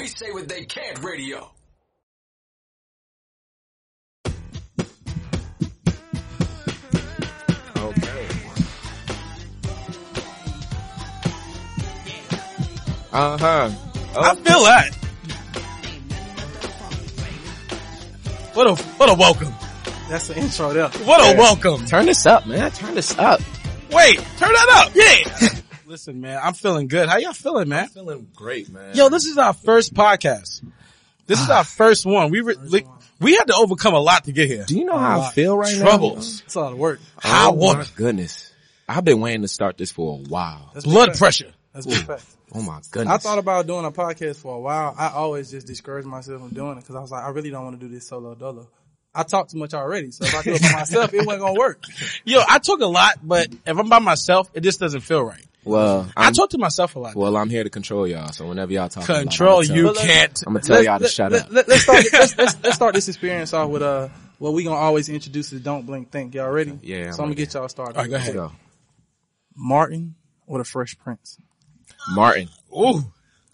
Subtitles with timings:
[0.00, 1.50] We say what they can't radio.
[7.76, 8.28] Okay.
[13.12, 13.70] Uh huh.
[14.16, 14.94] I feel that.
[18.54, 19.52] What a what a welcome.
[20.08, 20.88] That's the intro there.
[20.88, 21.84] What a welcome.
[21.84, 22.70] Turn this up, man.
[22.70, 23.42] Turn this up.
[23.92, 24.92] Wait, turn that up.
[24.94, 25.48] Yeah.
[25.90, 27.08] Listen, man, I'm feeling good.
[27.08, 27.88] How y'all feeling, man?
[27.88, 28.94] Feeling great, man.
[28.94, 30.64] Yo, this is our first podcast.
[31.26, 31.62] This is our ah.
[31.64, 32.30] first one.
[32.30, 32.86] We re- li-
[33.18, 34.64] we had to overcome a lot to get here.
[34.68, 35.84] do you know how I feel right now?
[35.86, 36.42] Troubles.
[36.46, 37.00] It's a lot of work.
[37.24, 37.28] now?
[37.28, 37.84] High oh water.
[37.96, 38.52] goodness.
[38.88, 40.70] I've been waiting to start this for a while.
[40.74, 41.18] That's Blood fact.
[41.18, 41.52] pressure.
[41.74, 42.24] That's big fact.
[42.54, 43.12] Oh my goodness.
[43.12, 44.94] I thought about doing a podcast for a while.
[44.96, 47.64] I always just discouraged myself from doing it because I was like, I really don't
[47.64, 48.68] want to do this solo dolo.
[49.12, 51.58] I talk too much already, so if I do it by myself, it wasn't gonna
[51.58, 51.82] work.
[52.24, 55.44] Yo, I talk a lot, but if I'm by myself, it just doesn't feel right.
[55.64, 57.14] Well, i I'm, talk to myself a lot.
[57.14, 58.32] well, I'm here to control y'all.
[58.32, 60.42] So whenever y'all talk, about Control I'm you tell- can't.
[60.46, 61.52] I'm gonna tell y'all to shut let, up.
[61.52, 62.04] Let, us start.
[62.12, 65.60] Let's, let's, let's start this experience off with uh, what we gonna always introduce is
[65.60, 66.34] don't blink, think.
[66.34, 66.78] Y'all ready?
[66.82, 67.96] Yeah, I'm So I'm gonna get y'all started.
[67.96, 68.36] All right, go Let's ahead.
[68.36, 68.52] go.
[69.54, 70.14] Martin
[70.46, 71.38] or the Fresh Prince?
[72.12, 72.48] Martin.
[72.74, 73.02] Ooh,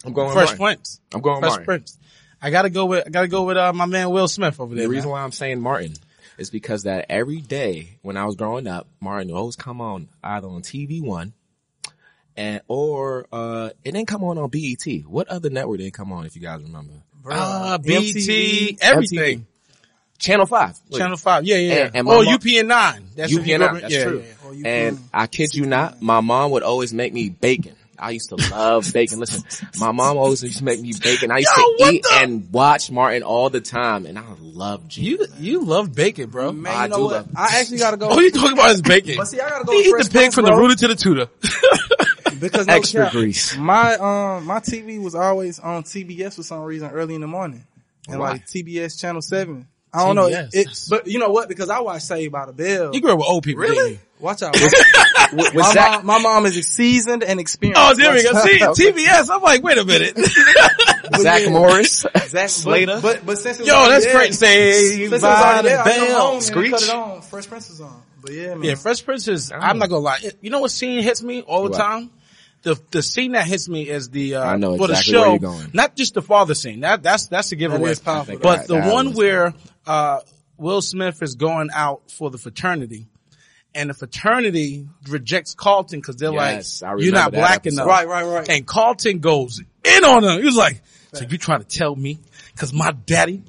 [0.05, 0.77] I'm going Fresh Martin.
[0.77, 1.01] Prince.
[1.13, 1.65] I'm going Fresh Martin.
[1.65, 1.97] Prince.
[2.41, 4.83] I gotta go with I gotta go with uh, my man Will Smith over there.
[4.83, 4.95] The man.
[4.95, 5.93] reason why I'm saying Martin
[6.37, 10.07] is because that every day when I was growing up, Martin would always come on
[10.23, 11.33] either on TV One
[12.37, 14.85] and or uh it didn't come on on BET.
[15.07, 16.93] What other network did it come on if you guys remember?
[17.29, 19.47] Ah, MTV, BT, everything.
[20.19, 20.79] Channel Five.
[20.89, 21.73] Look, Channel Five, yeah, yeah.
[21.87, 23.03] And- and oh, mom- UPN nine.
[23.15, 24.23] That's if you UPN, grew up- that's yeah, true.
[24.25, 24.33] yeah.
[24.45, 27.75] Oh, And I kid you not, my mom would always make me bacon.
[27.99, 29.19] I used to love bacon.
[29.19, 29.43] Listen,
[29.79, 31.31] my mom always used to make me bacon.
[31.31, 34.87] I used Yo, to eat the- and watch Martin all the time, and I love
[34.87, 35.01] G.
[35.01, 36.51] You you love bacon, bro.
[36.51, 37.11] Man, I you know do what?
[37.13, 38.07] love- I actually gotta go.
[38.09, 39.15] All you talking about is bacon.
[39.17, 39.71] But see, I gotta go.
[39.73, 40.59] He eat the pig Prince, from the bro.
[40.59, 41.27] rooter to the tutor.
[42.39, 43.55] because no Extra cap, grease.
[43.57, 47.65] My um my TV was always on TBS for some reason early in the morning,
[48.09, 48.31] and Why?
[48.31, 49.67] like TBS Channel Seven.
[49.93, 50.49] I don't know, TBS.
[50.53, 51.47] it, but you know what?
[51.49, 52.93] Because I watch Saved by the Bell.
[52.93, 53.63] you grew up with old people.
[53.63, 53.99] didn't you?
[54.19, 54.53] Watch out.
[55.33, 57.81] Was my, mom, my mom is seasoned and experienced.
[57.83, 58.33] Oh, there we go.
[58.41, 58.59] See.
[58.59, 59.29] TBS.
[59.31, 60.17] I'm like, wait a minute.
[61.19, 61.49] Zach yeah.
[61.49, 62.05] Morris?
[62.25, 62.95] Zach Slater.
[62.95, 64.33] But, but, but since it was Yo, already that's there- crazy.
[64.33, 66.33] Say Since it was by the there, I come home bell.
[66.33, 66.71] and Screech?
[66.71, 67.21] cut it on.
[67.21, 68.01] Fresh Prince is on.
[68.21, 68.63] But yeah, man.
[68.63, 70.19] Yeah, Fresh Prince is, I'm not gonna lie.
[70.41, 71.77] You know what scene hits me all the What?
[71.77, 72.09] time?
[72.67, 75.29] The, the scene that hits me is the, uh, I know for the show, where
[75.29, 75.69] you're going.
[75.73, 76.81] not just the father scene.
[76.81, 77.91] That, that's, that's a giveaway.
[77.91, 78.37] is powerful.
[78.39, 79.53] But that- the that one where,
[79.85, 80.19] uh,
[80.57, 83.07] Will Smith is going out for the fraternity
[83.73, 87.73] and the fraternity rejects Carlton because they're Yes, like, you're not black episode.
[87.83, 87.87] enough.
[87.87, 88.49] Right, right, right.
[88.49, 90.39] And Carlton goes in on him.
[90.39, 90.81] He was like,
[91.13, 92.19] so you trying to tell me
[92.53, 93.43] because my daddy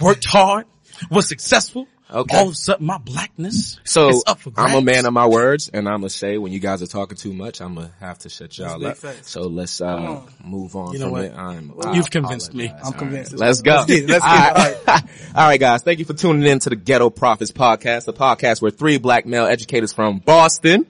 [0.00, 0.66] worked hard,
[1.10, 2.36] was successful, Okay.
[2.36, 4.70] all of a sudden my blackness So is up for grabs.
[4.72, 7.16] I'm a man of my words, and I'm gonna say when you guys are talking
[7.16, 8.96] too much, I'm gonna have to shut y'all big up.
[8.98, 9.30] facts.
[9.30, 10.28] So let's uh on.
[10.44, 11.24] move on You know from what?
[11.24, 11.32] it.
[11.34, 12.68] I'm, You've I convinced me.
[12.68, 13.32] I'm All convinced.
[13.32, 13.72] right, Let's go.
[13.76, 14.08] Let's get it.
[14.10, 14.82] Let's All get it.
[14.86, 15.02] right.
[15.34, 15.82] All right, guys.
[15.82, 19.24] Thank you for tuning in to the Ghetto Prophets podcast, the podcast where three black
[19.26, 20.86] male educators from Boston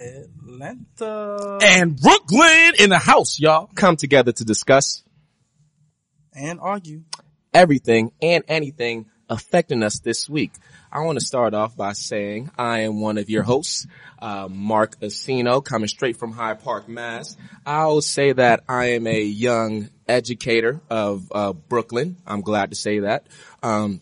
[0.00, 3.68] Atlanta and Brooklyn in the house, y'all.
[3.74, 5.02] come together to discuss
[6.34, 7.02] and argue.
[7.52, 10.52] everything and anything affecting us this week.
[10.90, 13.86] I want to start off by saying I am one of your hosts,
[14.20, 17.36] uh, Mark Accino, coming straight from Hyde Park, Mass.
[17.66, 22.16] I'll say that I am a young educator of uh, Brooklyn.
[22.26, 23.26] I'm glad to say that.
[23.62, 24.00] Um,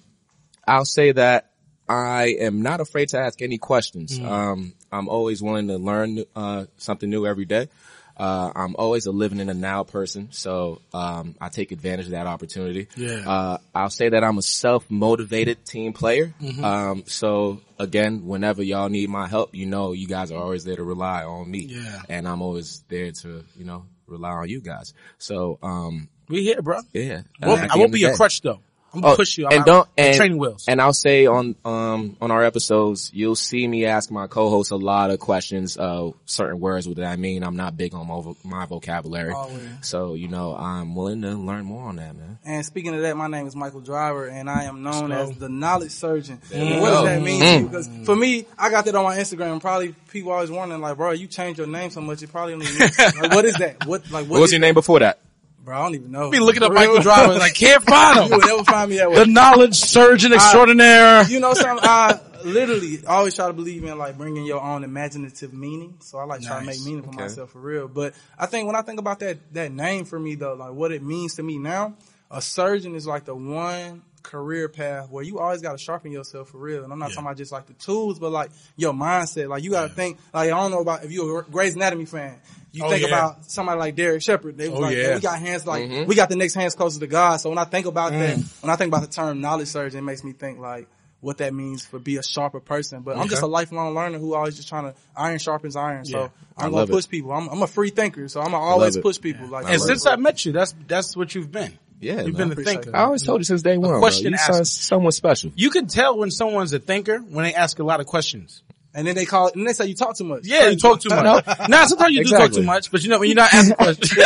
[0.66, 1.50] I'll say that
[1.88, 4.18] I am not afraid to ask any questions.
[4.20, 7.68] Um, I'm always willing to learn uh, something new every day.
[8.16, 12.12] Uh, I'm always a living in the now person, so um, I take advantage of
[12.12, 12.88] that opportunity.
[12.96, 13.22] Yeah.
[13.28, 16.34] Uh, I'll say that I'm a self-motivated team player.
[16.62, 20.76] Um, so again, whenever y'all need my help, you know, you guys are always there
[20.76, 22.02] to rely on me, Yeah.
[22.08, 24.92] and I'm always there to, you know, rely on you guys.
[25.18, 26.80] So um, We here, bro.
[26.92, 28.60] yeah, I won't, I won't be a crutch though.
[28.94, 29.46] I'm gonna Oh, push you.
[29.46, 30.66] I'm and don't I'm and, training wheels.
[30.68, 34.76] And I'll say on um on our episodes, you'll see me ask my co-host a
[34.76, 37.42] lot of questions of certain words that I mean.
[37.42, 39.80] I'm not big on my, vo- my vocabulary, Oh, yeah.
[39.80, 42.38] so you know I'm willing to learn more on that, man.
[42.44, 45.22] And speaking of that, my name is Mikal Driver, and I am known Slow.
[45.30, 46.40] as the knowledge surgeon.
[46.52, 47.56] you what does that mean Mm.
[47.56, 47.66] to you?
[47.68, 49.60] Because for me, I got that on my Instagram.
[49.60, 52.62] Probably people always wondering, like, bro, you changed your name so much, it probably don't
[52.62, 52.80] even.
[53.22, 53.86] like, what is that?
[53.86, 55.18] What like What was is your name before that?
[55.64, 56.30] Bro, I don't even know.
[56.30, 58.24] be looking up Mikal Driver like can't find him.
[58.30, 59.16] you would never find me that way.
[59.16, 61.22] the knowledge surgeon extraordinaire.
[61.24, 61.84] You know something?
[61.84, 65.96] I literally always try to believe in like bringing your own imaginative meaning.
[66.00, 67.22] So I like try to make meaning for Okay.
[67.22, 67.86] myself for real.
[67.86, 70.90] But I think when I think about that that name for me though, like what
[70.90, 71.94] it means to me now,
[72.30, 76.48] a surgeon is like the one career path where you always got to sharpen yourself
[76.50, 76.82] for real.
[76.84, 77.14] And I'm not Yeah.
[77.16, 79.48] talking about just like the tools, but like your mindset.
[79.48, 80.18] Like you got to think.
[80.34, 82.40] Like I don't know about if you're a Grey's Anatomy fan.
[82.72, 83.08] You Oh, think yeah.
[83.08, 84.56] about somebody like Derek Shepherd.
[84.56, 85.14] They was Oh, like, yeah.
[85.14, 86.08] we got hands like mm-hmm.
[86.08, 87.36] we got the next hands closer to God.
[87.36, 88.62] So when I think about that, mm.
[88.62, 90.88] when I think about the term knowledge surgeon, it makes me think like
[91.20, 93.02] what that means for be a sharper person.
[93.02, 96.04] But I'm just a lifelong learner who always just trying to iron sharpens iron.
[96.06, 96.12] Yeah.
[96.12, 96.18] So
[96.56, 96.92] I I'm gonna love it.
[96.92, 97.32] push people.
[97.32, 99.46] I'm, I'm a free thinker, so I'm gonna always push people.
[99.48, 101.78] Like And love since I met you, that's that's what you've been.
[102.00, 102.48] Yeah, you've man.
[102.48, 102.90] been a thinker.
[102.90, 102.96] that.
[102.98, 103.98] I always told you since day one, bro.
[104.00, 104.64] question You asker.
[104.64, 105.52] someone special.
[105.54, 108.62] You can tell when someone's a thinker when they ask a lot of questions.
[108.94, 110.42] And then they call it, and they say you talk too much.
[110.44, 111.46] Yeah, you talk too much.
[111.68, 114.22] Nah, sometimes you do talk too much, but you know when you're not asking questions.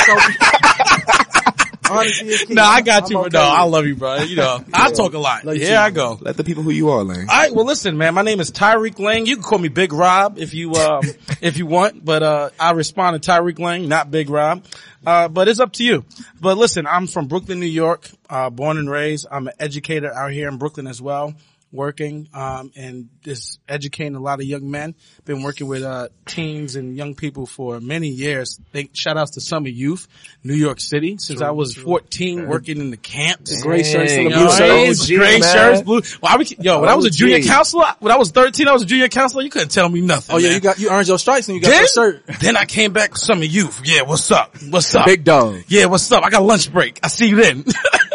[1.88, 4.16] Honesty is nah, I got I'm you, okay but no, I love you, bro.
[4.16, 5.44] You know, I talk a lot.
[5.44, 5.76] Love Here too.
[5.76, 6.18] I go.
[6.20, 7.28] Let the people who you are, Laing.
[7.28, 9.26] All right, well listen, man, my name is Tyrek Laing.
[9.26, 11.02] You can call me Big Rob if you, um,
[11.40, 14.64] if you want, but, uh, I respond to Tyrek Laing, not Big Rob.
[15.06, 16.04] Uh, but it's up to you.
[16.40, 19.28] But listen, I'm from Brooklyn, New York, uh, born and raised.
[19.30, 21.34] I'm an educator out here in Brooklyn as well,
[21.72, 24.94] working, um, and just educating a lot of young men.
[25.24, 28.58] Been working with, uh, teens and young people for many years.
[28.72, 30.08] Think, shout outs to Summer Youth,
[30.42, 33.62] New York City, since I was 14 working in the camps.
[33.62, 35.08] Gray shirts and blue shirts.
[35.08, 36.02] Gray shirts, blue.
[36.22, 38.72] Well, I was, yo, when I was a junior counselor, when I was 13, I
[38.72, 39.42] was a junior counselor.
[39.42, 40.34] You couldn't tell me nothing.
[40.34, 40.54] Oh yeah, man.
[40.54, 42.26] you got you earned your stripes and you got then, your shirt.
[42.40, 43.82] then I came back with some of youth.
[43.84, 44.56] Yeah, what's up?
[44.68, 45.06] What's up?
[45.06, 45.64] Big dog.
[45.68, 46.24] Yeah, what's up?
[46.24, 47.00] I got lunch break.
[47.02, 47.64] I see you then.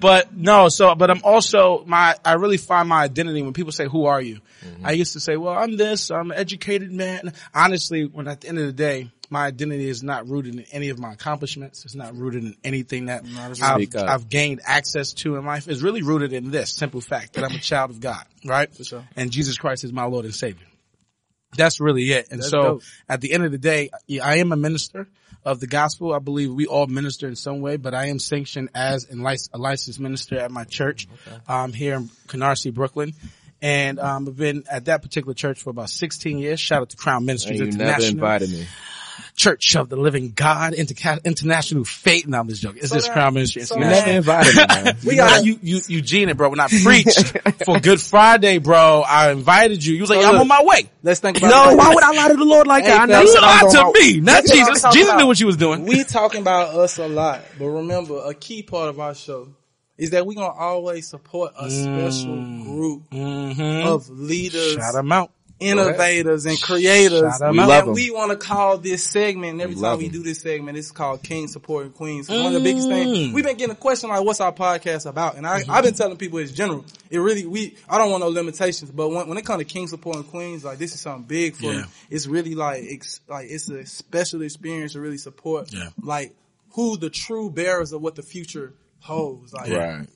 [0.00, 3.86] but no, so, but I'm also, my, I really find my identity when people say,
[3.86, 4.40] who are you?
[4.64, 4.86] Mm-hmm.
[4.86, 7.32] I used to say, well, I'm this, I'm an educated man.
[7.54, 10.88] Honestly, when at the end of the day, my identity is not rooted in any
[10.88, 11.84] of my accomplishments.
[11.84, 13.24] It's not rooted in anything that
[13.60, 13.94] I've.
[13.94, 15.68] I've gained access to in life.
[15.68, 18.74] It's really rooted in this simple fact that I'm a child of God, right?
[18.82, 19.06] sure.
[19.16, 20.66] And Jesus Christ is my Lord and Savior.
[21.56, 22.28] That's really it.
[22.30, 22.82] And That's so dope.
[23.08, 23.90] at the end of the day,
[24.22, 25.08] I am a minister
[25.44, 26.12] of the gospel.
[26.12, 29.40] I believe we all minister in some way, but I am sanctioned as a lic-
[29.52, 31.08] a licensed minister at my church,
[31.46, 33.14] um, here in Canarsie, Brooklyn.
[33.60, 36.60] And, um, I've been at that particular church for about 16 years.
[36.60, 38.66] Shout out to Crown Ministries you never invited me.
[39.38, 42.26] Church of the Living God, Interca- International Faith.
[42.26, 42.78] No, I'm just joking.
[42.80, 44.12] It's So this Crown Ministry so You International.
[44.14, 44.96] never invited me, man.
[45.02, 46.50] We We got- got you, you, Eugene, bro.
[46.50, 49.94] When I preached for Good Friday, bro, I invited you.
[49.94, 50.90] You was like, So I'm look, on my way.
[51.02, 51.76] Let's think about No, it.
[51.78, 53.02] why would I lie to the Lord like Hey, that?
[53.02, 54.82] I know You said I lied on to me, not That's Jesus.
[54.92, 55.18] Jesus about.
[55.18, 55.84] knew what you was doing.
[55.86, 59.48] We talking about us a lot, but remember a key part of our show
[59.96, 63.88] is that we're gonna always support a special group mm-hmm.
[63.88, 65.30] of leaders, Shout them out.
[65.60, 67.20] Innovators, and creators.
[67.20, 67.68] Shout 'em We out.
[67.68, 67.94] love and 'em.
[67.94, 69.52] we want to call this segment.
[69.52, 72.28] And every We time we do this segment, it's called King Supporting Queens.
[72.28, 72.90] One of the biggest Mm.
[73.12, 75.94] things we've been getting a question like, "What's our podcast about?" And I, I've been
[75.94, 76.84] telling people it's general.
[77.10, 79.88] It really we I don't want no limitations, but when, when it comes to King
[79.88, 81.78] Supporting Queens, like this is something big for Yeah.
[81.82, 81.84] me.
[82.10, 85.88] It's really like it's like it's a special experience to really support Yeah.
[86.02, 86.34] like
[86.74, 89.52] who the true bearers of what the future holds.
[89.52, 90.06] Like Right.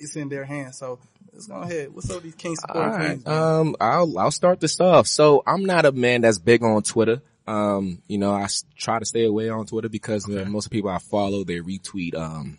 [0.00, 0.78] it's in their hands.
[0.78, 0.98] So
[1.32, 1.94] let's go ahead.
[1.94, 3.06] What's up with these King All Supporting right.
[3.24, 3.26] Queens?
[3.26, 5.06] Um, I'll I'll start this off.
[5.06, 7.22] So I'm not a man that's big on Twitter.
[7.46, 10.70] Um, you know, I s- try to stay away on Twitter because uh, most of
[10.70, 12.58] the people I follow they retweet um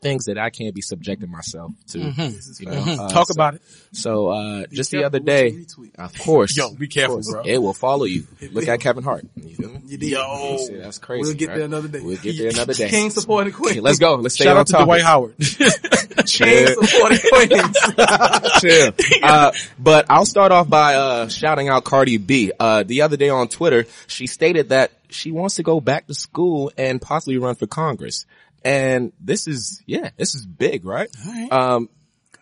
[0.00, 1.98] things that I can't be subjecting myself to.
[1.98, 2.98] You know, Mhm.
[3.00, 3.62] Uh, Talk so- about it.
[3.92, 5.64] So uh, just the other day,
[5.98, 7.42] of course, Yo, be careful, course, bro.
[7.44, 8.24] It will follow you.
[8.52, 9.24] Look at Kevin Hart.
[9.34, 9.80] You feel me?
[9.86, 10.10] You did.
[10.10, 10.52] Yo.
[10.52, 11.22] You see, that's crazy.
[11.22, 11.56] We'll get right?
[11.56, 12.00] there another day.
[12.00, 12.88] We'll get there another day.
[12.90, 13.72] King Supporting Queens.
[13.72, 14.14] Okay, let's go.
[14.16, 14.86] Let's stay Shout on out to topic.
[14.86, 15.34] Dwight Howard.
[15.38, 15.70] King
[16.26, 16.82] Chill.
[16.84, 17.78] Supporting Queens.
[18.60, 18.92] Chill.
[19.22, 22.52] Uh, but I'll start off by uh, shouting out Cardi B.
[22.58, 26.14] Uh, the other day on Twitter, she stated that she wants to go back to
[26.14, 28.26] school and possibly run for Congress.
[28.64, 31.08] And this is, yeah, this is big, right?
[31.50, 31.88] Um,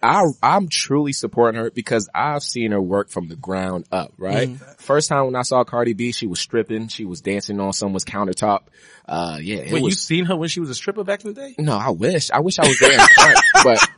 [0.03, 4.57] I, I'm truly supporting her because I've seen her work from the ground up, right?
[4.79, 8.05] First time when I saw Cardi B, she was stripping, she was dancing on someone's
[8.05, 8.65] countertop.
[9.09, 11.41] Uh, yeah, it Wait, you seen her when she was a stripper back in the
[11.41, 11.55] day?
[11.59, 12.31] no, I wish.
[12.31, 13.89] I wish I was there in front, but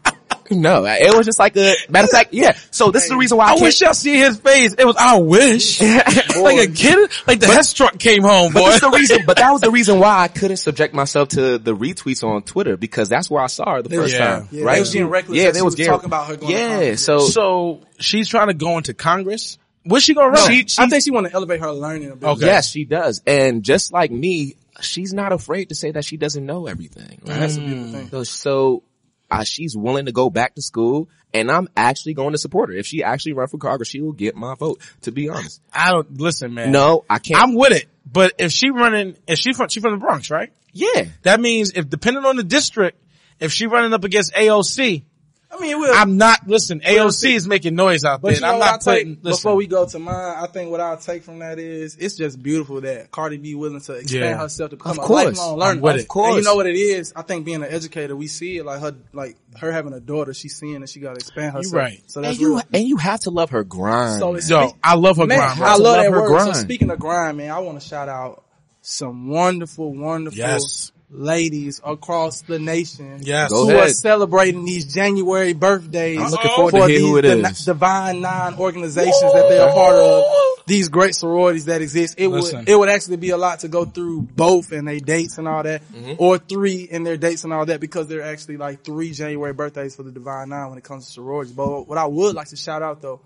[0.57, 2.33] no, it was just like a matter of fact.
[2.33, 2.57] Yeah.
[2.71, 4.75] So this is the reason why I, I wish y'all see his face.
[4.79, 5.81] It was, I wish.
[5.83, 8.69] like a kid, like the Hess truck came home, But boy.
[8.71, 9.19] that's the reason.
[9.27, 12.77] But that was the reason why I couldn't subject myself to the retweets on Twitter
[12.77, 14.19] because that's where I saw her the first Yeah.
[14.41, 14.49] time.
[14.51, 14.75] Yeah, right?
[14.75, 16.69] they was being reckless Yeah, that they was was getting- talking about her going Yeah.
[16.69, 17.05] Congress.
[17.05, 19.59] So, so she's trying to go into Congress.
[19.85, 20.51] What's she gonna run?
[20.51, 22.27] She- she- I think she want to elevate her learning a bit.
[22.29, 22.47] Okay.
[22.47, 23.23] yes, she does.
[23.27, 27.21] And just like me, she's not afraid to say that she doesn't know everything.
[27.25, 27.41] Right?
[27.41, 28.09] That's a beautiful thing.
[28.11, 28.83] So, so
[29.31, 32.77] uh, she's willing to go back to school, and I'm actually going to support her.
[32.77, 34.81] If she actually run for Congress, she will get my vote.
[35.03, 36.73] To be honest, I don't listen, man.
[36.73, 37.43] no, I can't.
[37.43, 37.87] I'm with it.
[38.11, 40.53] But if she running, if she from she from the Bronx, right?
[40.73, 42.99] yeah, That means if depending on the district,
[43.41, 45.03] if she running up against AOC,
[45.51, 46.81] I mean, we'll, I'm not listen.
[46.81, 48.35] AOC is making noise out But there.
[48.37, 49.15] you know I'm what not I putting.
[49.17, 51.97] take, Listen, before we go to mine, I think what I'll take from that is,
[51.97, 54.37] it's just beautiful that Cardi B willing to expand Yeah.
[54.39, 55.25] herself to become Of a course.
[55.39, 55.81] lifelong learner.
[55.81, 56.09] with Of it.
[56.09, 56.29] course.
[56.29, 57.15] And you know what it is?
[57.17, 60.35] I think being an educator, we see it like her, like her having a daughter,
[60.35, 61.73] she's seeing that she got to expand herself.
[61.73, 62.03] You're right.
[62.11, 62.63] So and that's you real.
[62.75, 64.21] and you have to love her grind.
[64.21, 65.59] So it's- yo, I love her Man, grind.
[65.59, 65.67] bro.
[65.67, 66.29] I to love love that her word.
[66.29, 66.57] grind.
[66.57, 68.45] So speaking of grind, man, I want to shout out
[68.83, 70.93] some wonderful, wonderful Yes.
[71.11, 73.19] Ladies across the nation.
[73.23, 73.51] Yes.
[73.51, 73.87] Who ahead.
[73.87, 76.19] are celebrating these January birthdays.
[76.21, 77.65] I'm looking forward to for hear who it these is.
[77.65, 80.25] divine nine organizations that they are part of.
[80.67, 82.17] These great sororities that exist.
[82.19, 82.59] It Listen.
[82.61, 85.49] would it would actually be a lot to go through both and their dates and
[85.49, 86.15] all that, Mm-hmm.
[86.19, 89.97] or three in their dates and all that because they're actually like three January birthdays
[89.97, 91.55] for the divine nine when it comes to sororities.
[91.55, 93.21] But what I would like to shout out though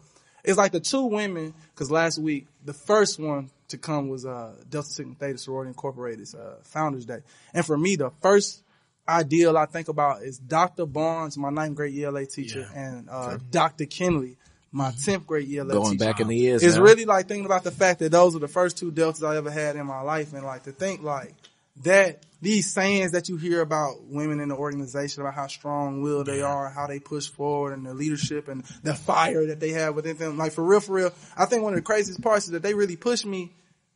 [0.44, 4.54] is like the two women because last week the first one to come was uh
[4.70, 7.18] Delta Sigma Theta Sorority Incorporated's uh, Founders Day,
[7.52, 8.62] and for me the first
[9.08, 10.86] ideal I think about is Dr.
[10.86, 13.86] Barnes, my ninth grade ELA teacher, and uh, Dr.
[13.86, 14.36] Kinley,
[14.70, 15.78] my tenth grade ELA teacher.
[15.78, 16.04] Going teacher.
[16.04, 16.62] back in the years.
[16.62, 16.84] It's man.
[16.84, 19.50] really like thinking about the fact that those are the first two deltas I ever
[19.50, 21.34] had in my life, and like to think like
[21.82, 26.26] that these sayings that you hear about women in the organization about how strong willed
[26.26, 29.94] they are, how they push forward, and their leadership and the fire that they have
[29.94, 30.38] within them.
[30.38, 32.74] Like for real, for real, I think one of the craziest parts is that they
[32.74, 33.52] really push me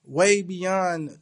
[0.07, 1.17] way beyond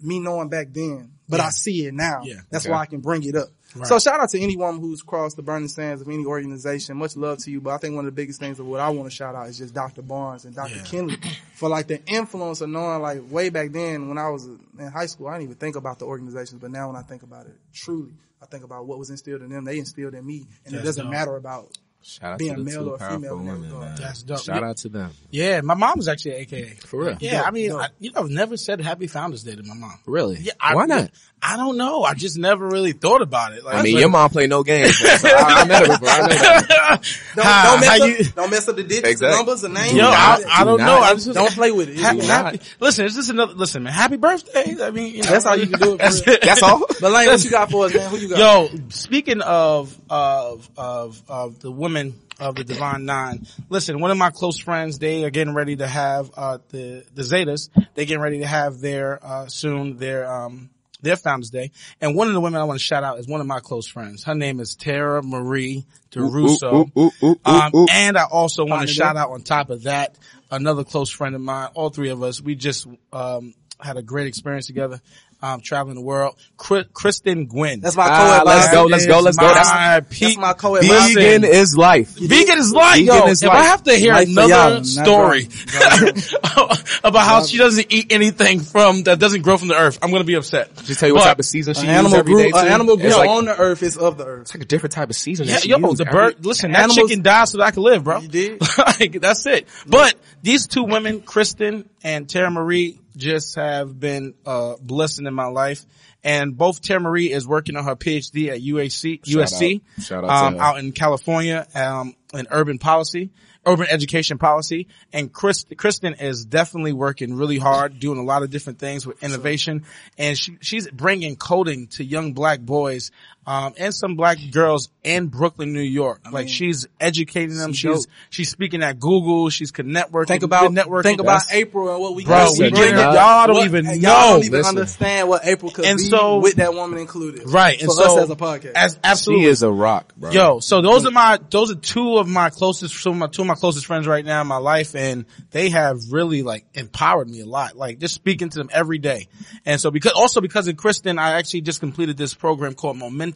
[0.00, 2.20] me knowing back then, but I see it now.
[2.24, 2.40] Yeah.
[2.50, 2.72] That's Okay.
[2.72, 3.48] why I can bring it up.
[3.84, 6.96] So shout out to anyone who's crossed the burning sands of any organization.
[6.96, 7.60] Much love to you.
[7.60, 9.48] But I think one of the biggest things of what I want to shout out
[9.48, 10.00] is just Dr.
[10.00, 10.76] Barnes and Dr.
[10.76, 10.82] Yeah.
[10.84, 11.16] Kinley
[11.54, 15.04] for like the influence of knowing like way back then when I was in high
[15.06, 16.58] school, I didn't even think about the organizations.
[16.60, 19.50] But now when I think about it, truly, I think about what was instilled in
[19.50, 19.64] them.
[19.64, 20.46] They instilled in me.
[20.64, 21.12] And it doesn't dope.
[21.12, 23.72] matter about Shout out being to the male two or powerful female in that women,
[23.72, 23.98] regard.
[23.98, 24.40] That's dope.
[24.40, 25.10] Shout out to them.
[25.32, 26.64] Yeah, my mom was actually an AKA.
[26.86, 27.16] For real.
[27.18, 29.98] Yeah, I mean, I, you know, I've never said Happy Founders Day to my mom.
[30.06, 30.36] Really?
[30.40, 31.10] Yeah, I, Why not?
[31.42, 32.02] I don't know.
[32.04, 33.64] I just never really thought about it.
[33.64, 35.02] Like, I mean, like- your mom play no games.
[35.02, 36.08] man, so I, I met her before.
[36.08, 36.76] I know that.
[37.36, 39.28] Don't, How- don't, mess up, you- don't mess up the digits, Exactly.
[39.32, 39.92] the numbers, the names.
[39.92, 40.98] Yo, Do I, I don't do know.
[40.98, 41.98] I just don't play with it.
[41.98, 44.76] Happy, happy, listen, it's just another, listen, man, happy birthday.
[44.80, 46.22] I mean, you know, That's all you can do That's.
[46.22, 46.86] That's all?
[47.00, 48.08] But Laing, what you got for us, man?
[48.08, 48.38] Who you got?
[48.72, 51.95] Yo, speaking of, of, of, of the women
[52.38, 55.86] of the Divine Nine, listen, one of my close friends, they are getting ready to
[55.86, 60.70] have, uh, the, the Zetas, They're getting ready to have their, uh, soon their, um,
[61.00, 61.70] their Founders Day.
[62.00, 63.86] And one of the women I want to shout out is one of my close
[63.86, 64.24] friends.
[64.24, 66.90] Her name is Tara Marie DeRusso.
[66.96, 67.86] Ooh, ooh, ooh, ooh, Um, ooh.
[67.90, 70.16] and I also want to shout out on top of that,
[70.50, 74.26] another close friend of mine, all three of us, we just, um, had a great
[74.26, 75.00] experience together,
[75.46, 76.36] um, traveling the world.
[76.56, 77.80] Kristen Gwynn.
[77.80, 78.46] That's my Ah, co-ed.
[78.46, 79.46] let's go, let's go, let's go.
[79.46, 80.84] That's, my That's my co-ed.
[80.84, 82.16] Listen, vegan is life.
[82.18, 83.26] Vegan is life, Vegan yo.
[83.28, 83.58] is if life.
[83.58, 85.48] I have to hear Life another not story
[87.04, 90.24] about how she doesn't eat anything from that doesn't grow from the earth, I'm gonna
[90.24, 90.74] be upset.
[90.84, 92.50] Just tell you what But- type of season she An uses every grew, day.
[92.58, 94.40] an animal grew like, on the earth is of the earth.
[94.42, 95.46] it's like a different type of season.
[95.46, 96.44] Yeah, that she yo, uses the bird.
[96.44, 98.20] Listen, that Animals- chicken died so that I could live, bro.
[98.20, 98.60] You did?
[98.78, 99.68] like that's it.
[99.86, 105.46] But these two women, Kristen and Tara Marie, just have been uh blessing in my
[105.46, 105.84] life.
[106.24, 110.02] And both Tara Marie is working on her PhD at UAC, Shout USC, out.
[110.02, 110.60] Shout out um, her.
[110.60, 113.30] out in California, um, in urban policy,
[113.64, 114.88] urban education policy.
[115.12, 119.22] And Chris, Kristen is definitely working really hard, doing a lot of different things with
[119.22, 119.84] innovation.
[120.18, 123.12] And she, she's bringing coding to young black boys,
[123.46, 126.20] um, and some black girls in Brooklyn, New York.
[126.32, 127.72] like she's educating them.
[127.72, 128.14] she She's, dope.
[128.30, 129.50] she's speaking at Google.
[129.50, 130.26] She's con- networking.
[130.26, 131.02] Think about networking.
[131.04, 132.96] think about April and what we Bro, can we bring it.
[132.96, 134.30] y'all- Y'all don't what- even y'all know.
[134.32, 134.76] don't even Listen.
[134.78, 137.48] understand what April could And be so- with that woman included.
[137.48, 137.80] Right.
[137.80, 138.72] And For so, us as a podcast.
[138.74, 139.44] As, She absolutely.
[139.46, 140.30] is a rock, bro.
[140.32, 143.42] Yo, so those are my, those are two of my closest, some of my, two
[143.42, 147.30] of my closest friends right now in my life and they have really like empowered
[147.30, 149.28] me a lot, like just speaking to them every day.
[149.64, 153.35] And so because, also because of Kristen, I actually just completed this program called Momentum.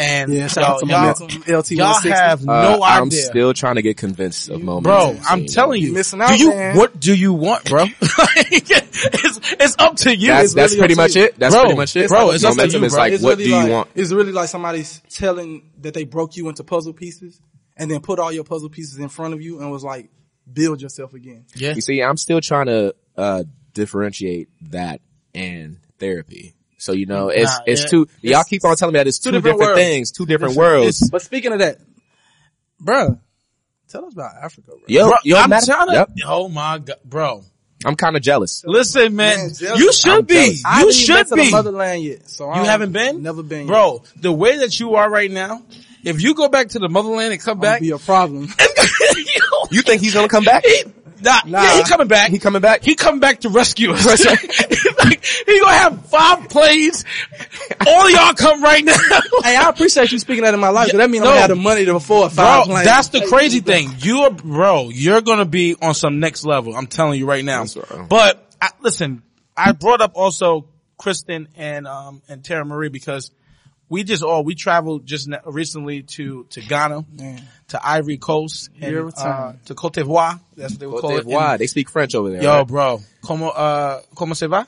[0.00, 1.10] And Yeah, shout out to y'all,
[1.58, 2.08] LT y'all 160.
[2.10, 3.22] have Uh, no I'm idea.
[3.22, 4.84] still trying to get convinced of moments.
[4.86, 6.76] Bro, I'm telling you, missing out, do out, you, man.
[6.76, 7.86] what do you want, bro?
[8.50, 10.28] It's, it's up to you.
[10.28, 11.24] That's, that's really pretty much you.
[11.24, 11.38] it.
[11.38, 12.08] That's Bro, pretty much it.
[12.08, 13.88] bro, it's up to Momentum you, is like, It's what really do you like, want?
[13.94, 17.40] It's really like somebody's telling that they broke you into puzzle pieces
[17.76, 20.10] and then put all your puzzle pieces in front of you and was like,
[20.52, 21.44] build yourself again.
[21.54, 21.74] yeah.
[21.74, 25.00] You see, I'm still trying to uh differentiate that
[25.34, 26.54] and therapy.
[26.78, 27.86] So you know, it's Nah, it's yeah.
[27.88, 28.08] two.
[28.22, 31.08] y'all keep on telling me that it's two, two different, different things, two different worlds.
[31.10, 31.78] But speaking of that,
[32.82, 33.18] bruh,
[33.88, 34.78] tell us about Africa, bro.
[34.86, 36.10] Yo, Bro, yo, I'm matter- trying to, yep.
[36.26, 37.42] oh my god, bro.
[37.84, 38.64] I'm kind of jealous.
[38.66, 39.78] Listen, man, Man, jealous.
[39.80, 40.34] you should I'm be.
[40.34, 40.62] jealous.
[40.64, 41.44] I You haven't even should been to be.
[41.44, 42.28] the motherland yet.
[42.28, 43.22] So You haven't been?
[43.22, 43.66] Never been, yet.
[43.68, 45.62] Bro, the way that you are right now,
[46.04, 48.48] if you go back to the motherland and come That'd back, be a problem.
[49.70, 50.64] You think he's gonna come back?
[50.64, 50.84] he,
[51.22, 51.62] nah, Nah.
[51.62, 52.30] yeah, he coming back.
[52.30, 52.82] He coming back?
[52.82, 54.04] He coming back to rescue us.
[54.24, 57.04] like, he gonna have five planes.
[57.86, 58.96] All of y'all come right now.
[59.42, 60.90] hey, I appreciate you speaking that in my life.
[60.90, 61.30] 'cause that means No.
[61.32, 62.84] I'm have the money to afford Bro, five planes.
[62.84, 63.90] that's the crazy thing.
[63.98, 66.74] You are, bro, you're gonna be on some next level.
[66.76, 67.60] I'm telling you right now.
[67.64, 68.08] That's right.
[68.08, 69.22] But I, listen,
[69.56, 73.30] I brought up also Kristen and, um, and Tara Marie because
[73.88, 77.42] we just all, we traveled just recently to, to Ghana, Man.
[77.68, 80.40] to Ivory Coast, and, uh, to Cote d'Ivoire.
[80.56, 81.24] That's what they would Cote call it.
[81.26, 81.50] d'Ivoire.
[81.52, 82.42] And- They speak French over there.
[82.42, 82.66] Yo, right?
[82.66, 84.66] bro, como, uh, como se va?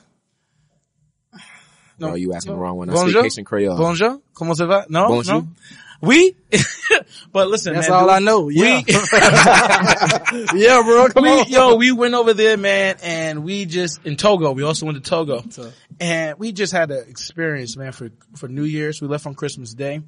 [1.99, 2.89] No, you asking the wrong one.
[2.89, 3.09] I Bonjour?
[3.21, 3.77] speak Haitian Creole.
[3.77, 4.19] Bonjour.
[4.33, 4.85] Comment ça va?
[4.89, 5.41] No, Bonjour.
[5.43, 5.47] no.
[6.01, 6.35] Oui.
[7.31, 8.49] but listen, That's man, all dude, I know.
[8.49, 8.81] Yeah.
[8.85, 11.09] We, yeah, bro.
[11.09, 11.47] Come we, on.
[11.47, 15.09] yo, we went over there, man, and we just, in Togo, we also went to
[15.09, 15.43] Togo.
[15.99, 18.99] And we just had an experience, man, for, for New Year's.
[19.01, 20.01] We left on Christmas Day.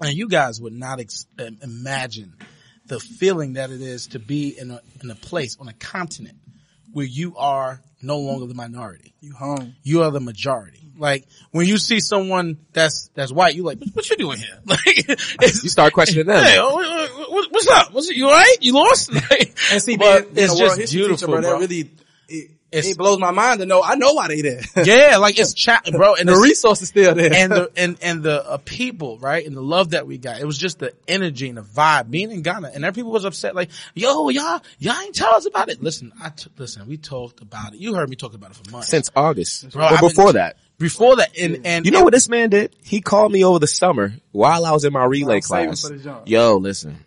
[0.00, 2.34] And you guys would not ex- imagine
[2.86, 6.38] the feeling that it is to be in a, in a place on a continent
[6.92, 9.14] where you are no longer the minority.
[9.20, 9.76] You home.
[9.82, 10.81] You are the majority.
[11.02, 14.56] Like when you see someone that's, that's white, you like, what, what you doing here?
[14.66, 15.08] Like,
[15.40, 16.42] You start questioning them.
[16.44, 17.92] Hey, what- what- what- what's up?
[17.92, 18.16] What's it?
[18.16, 18.56] You alright?
[18.60, 19.12] You lost?
[19.30, 21.50] Like, And see, but being, it's being a world just beautiful, teacher, bro, bro.
[21.50, 21.90] That really,
[22.28, 23.82] it, it blows my mind to know.
[23.82, 24.62] I know why they there.
[24.84, 26.14] yeah, like it's chat, bro.
[26.14, 27.30] And the it's- resource is still there.
[27.34, 30.40] and the and and the uh, people, right, and the love that we got.
[30.40, 32.10] It was just the energy and the vibe.
[32.10, 35.44] Being in Ghana, and there people was upset, like, "Yo, y'all, y'all ain't tell us
[35.46, 36.86] about it." Listen, I t- listen.
[36.88, 37.80] We talked about it.
[37.80, 38.88] You heard me talk about it for months.
[38.88, 39.70] Since August.
[39.72, 40.56] Bro, But I've been- before that.
[40.82, 42.74] Before that, and and You know what this man did?
[42.84, 45.82] He called me over the summer while I was in my relay I'm class.
[45.82, 46.28] for the jump.
[46.28, 47.04] Yo, listen.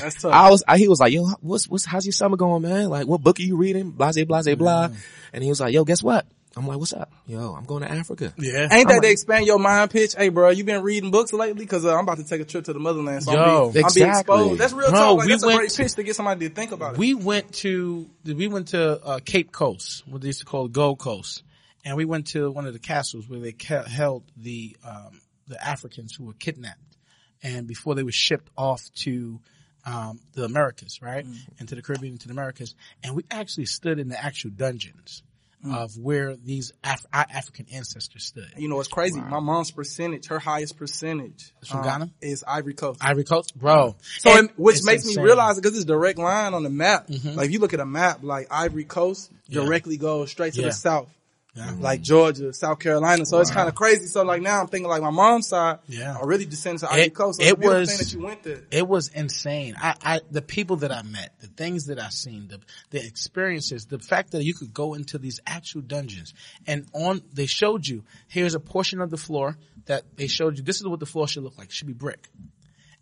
[0.00, 0.24] That's tough.
[0.32, 2.88] I was, I, he was like, yo, what's, what's, how's your summer going, man?
[2.88, 3.90] Like, what book are you reading?
[3.90, 4.88] Blase, blase, blah.
[5.32, 6.26] And he was like, yo, guess what?
[6.56, 7.10] I'm like, what's up?
[7.26, 8.32] Yo, I'm going to Africa.
[8.38, 10.14] Yeah, Ain't that I'm they like- expand your mind pitch?
[10.14, 11.66] Hey, bro, you been reading books lately?
[11.66, 13.24] Cause uh, I'm about to take a trip to the motherland.
[13.24, 14.34] So Yo, I'm, being, I'm being exactly.
[14.36, 14.60] exposed.
[14.60, 15.18] That's real Bro, talk.
[15.18, 16.98] Like, we that's a great to- pitch to get somebody to think about it.
[16.98, 21.00] we went to we went to uh, Cape Coast, what they used to call Gold
[21.00, 21.42] Coast,
[21.84, 25.62] and we went to one of the castles where they ca- held the um, the
[25.64, 26.96] Africans who were kidnapped,
[27.42, 29.40] and before they were shipped off to
[29.86, 31.26] um, the Americas, right,
[31.58, 35.22] into the Caribbean, into the Americas, and we actually stood in the actual dungeons
[35.66, 38.46] of where these Af- our African ancestors stood.
[38.58, 39.18] you know, it's crazy.
[39.18, 42.10] My mom's percentage, her highest percentage Is from um, Ghana?
[42.20, 43.02] is Ivory Coast.
[43.02, 43.96] Ivory Coast, bro.
[44.18, 45.22] So, And it, which makes insane.
[45.22, 47.06] me realize because it's a direct line on the map.
[47.08, 50.66] Like if you look at a map, like Ivory Coast directly goes straight to Yeah.
[50.66, 51.08] the south.
[51.56, 51.66] Yeah.
[51.68, 51.82] Mm-hmm.
[51.82, 53.24] Like Georgia, South Carolina.
[53.24, 54.06] So it's kind of crazy.
[54.06, 56.16] So like now I'm thinking like my mom's side Yeah.
[56.16, 57.38] are really descendants of Ivory It- Coast.
[57.40, 58.60] So it it's a beautiful was- that you went there.
[58.72, 59.76] It was insane.
[59.80, 62.58] I, I, the people that I met, the things that I seen, the,
[62.90, 66.34] the experiences, the fact that you could go into these actual dungeons
[66.66, 70.64] and on, they showed you, here's a portion of the floor that they showed you,
[70.64, 71.68] this is what the floor should look like.
[71.68, 72.28] It should be brick.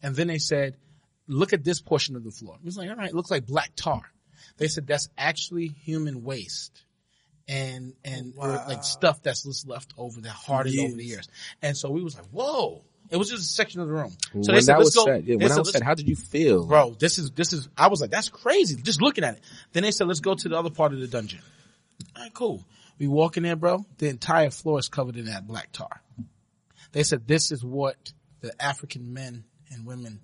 [0.02, 0.76] And then they said,
[1.26, 2.56] look at this portion of the floor.
[2.60, 4.02] It was like, all right, it looks like black tar.
[4.58, 6.82] They said that's actually human waste.
[7.48, 11.28] And, and oh, or, like stuff that's just left over that hardened over the years.
[11.60, 12.82] And so we was like, whoa.
[13.10, 14.10] It was just a section of the room.
[14.10, 15.06] So when they said, that was go.
[15.06, 16.66] yeah, when said, that was said, how did you feel?
[16.66, 18.76] bro, this is, this is, I was like, that's crazy.
[18.76, 19.40] Just looking at it.
[19.72, 21.40] Then they said, let's go to the other part of the dungeon.
[22.16, 22.64] All right, cool.
[22.98, 23.84] We walk in there, bro.
[23.98, 26.00] The entire floor is covered in that black tar.
[26.92, 30.20] They said this is what the African men and women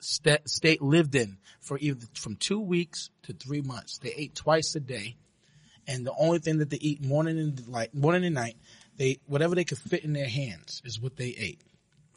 [0.00, 3.98] sta state lived in for either from two weeks to three months.
[3.98, 5.16] They ate twice a day.
[5.86, 8.56] And the only thing that they eat morning and like morning and night,
[8.96, 11.60] they, whatever they could fit in their hands is what they ate.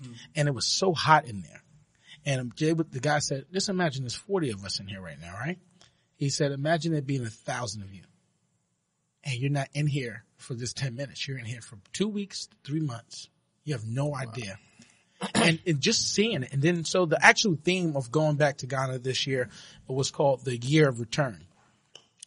[0.04, 0.12] Hmm.
[0.36, 1.62] And it was so hot in there.
[2.26, 5.34] And Jay, the guy said, just imagine there's 40 of us in here right now,
[5.34, 5.60] right?
[6.16, 8.04] He said, imagine there being a thousand of you.
[9.24, 11.28] And you're not in here for just 10 minutes.
[11.28, 13.30] You're in here for two weeks, three months.
[13.64, 14.58] You have no idea.
[15.34, 16.54] And, and just seeing it.
[16.54, 19.50] And then, so the actual theme of going back to Ghana this year
[19.88, 21.46] was called the year of return.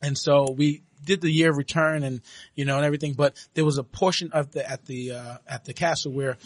[0.03, 2.21] And so we did the year of return and,
[2.55, 5.65] you know, and everything, but there was a portion of the, at the, uh, at
[5.65, 6.37] the castle where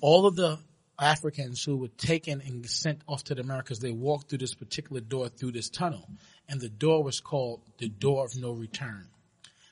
[0.00, 0.58] all of the
[0.98, 5.00] Africans who were taken and sent off to the Americas, they walked through this particular
[5.00, 6.08] door through this tunnel.
[6.48, 9.08] And the door was called the door of no return.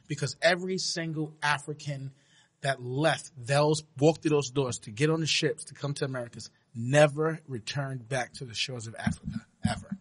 [0.08, 2.12] Because every single African
[2.62, 6.04] that left those, walked through those doors to get on the ships to come to
[6.04, 9.96] Americas never returned back to the shores of Africa, ever.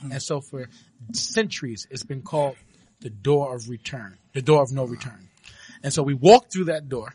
[0.00, 0.12] Mm-hmm.
[0.12, 0.68] And so for
[1.12, 2.56] centuries, it's been called
[3.00, 5.28] the door of return, the door of no return.
[5.82, 7.14] And so we walk through that door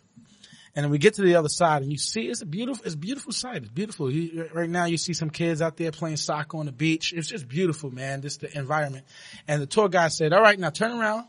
[0.76, 2.95] and then we get to the other side and you see it's a beautiful, it's
[2.95, 3.63] a beautiful sight.
[3.63, 4.12] It's beautiful.
[4.12, 7.13] You, right now you see some kids out there playing soccer on the beach.
[7.13, 8.21] It's just beautiful, man.
[8.21, 9.06] Just the environment.
[9.48, 11.28] And the tour guide said, all right, now turn around.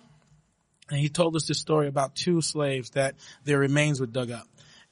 [0.91, 4.47] And he told us this story about two slaves that their remains were dug up.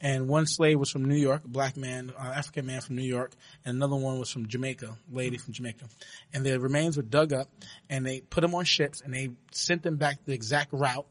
[0.04, 3.02] And one slave was from New York, a black man, uh, African man from New
[3.02, 3.32] York,
[3.64, 5.86] and another one was from Jamaica, lady from Jamaica.
[6.34, 7.48] And their remains were dug up
[7.88, 11.06] and they put them on ships and they sent them back the exact route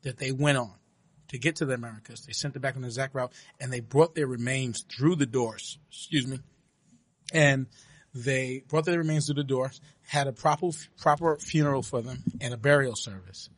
[0.00, 0.72] that they went on
[1.28, 2.24] to get to the Americas.
[2.24, 5.26] They sent them back on the exact route and they brought their remains through the
[5.26, 6.38] doors, excuse me.
[7.34, 7.66] And
[8.14, 12.54] they brought their remains through the doors, had a proper, proper funeral for them and
[12.54, 13.50] a burial service.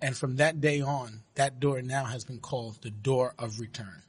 [0.00, 4.02] And from that day on, that door now has been called the door of return.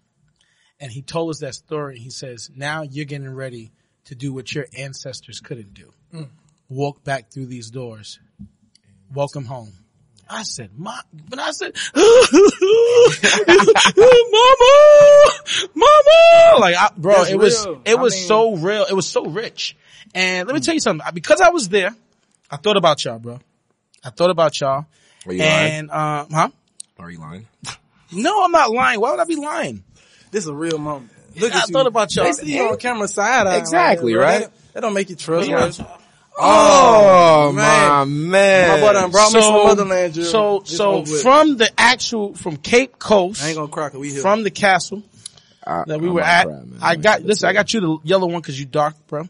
[0.83, 1.97] And he told us that story.
[1.97, 3.71] He says, now you're getting ready
[4.03, 5.93] to do what your ancestors couldn't do.
[6.13, 6.27] Mm.
[6.67, 8.19] Walk back through these doors.
[9.13, 9.71] Welcome home.
[10.29, 12.11] I said, my, but I said, mama,
[15.73, 17.39] mama, like, I, bro, That's it real.
[17.39, 18.85] was, it I was mean, so real.
[18.89, 19.77] It was so rich.
[20.13, 21.95] And let me tell you something, because I was there,
[22.51, 23.39] I thought about y'all, bro.
[24.03, 24.85] I thought about y'all.
[25.25, 25.89] Are you and, lying?
[25.89, 26.49] Uh, huh?
[26.99, 27.47] Are you lying?
[28.11, 28.99] No, I'm not lying.
[28.99, 29.85] Why would I be lying?
[30.33, 31.11] This is a real moment.
[31.37, 31.73] Look I at you.
[31.73, 32.25] thought about y'all.
[32.25, 33.57] They see you on camera side eye.
[33.57, 34.39] Exactly, like, right?
[34.41, 35.47] That, that don't make you trust.
[35.47, 35.67] Yeah.
[35.67, 35.73] me.
[36.39, 37.89] Oh, oh man.
[37.89, 38.81] my man.
[38.81, 40.29] My boy done brought me some motherland jewelry.
[40.31, 44.09] so, It's so from the actual, from Cape Coast, I ain't gonna cry 'cause we
[44.11, 44.21] here.
[44.21, 45.03] from the castle
[45.65, 46.61] I, that we I were at, cry.
[46.81, 49.29] I got, listen, I got you the yellow one cause you dark, bro.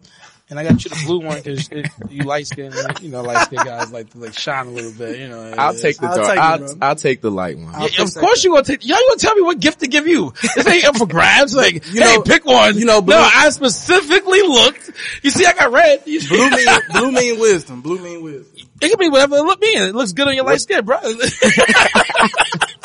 [0.53, 1.67] And I got you the blue one cause
[2.11, 5.17] you light skin, you know, light skin guys like to like shine a little bit,
[5.17, 5.51] you know.
[5.57, 6.27] I'll take the I'll dark.
[6.29, 6.67] take I'll, bro.
[6.79, 7.73] I'll take the light one.
[7.81, 10.31] Yeah, of course you gonna take, y'all gonna tell me what gift to give you.
[10.55, 11.55] This ain't up for grabs.
[11.55, 12.77] Like, You hey, know- pick one.
[12.77, 14.91] you know, blue- no, I specifically looked.
[15.23, 16.03] You see, I got red.
[16.05, 17.81] You- blue mean blue mean wisdom.
[17.81, 18.67] Blue mean wisdom.
[18.79, 19.81] It can be whatever it look mean.
[19.81, 20.99] It looks good on your light skin, bro.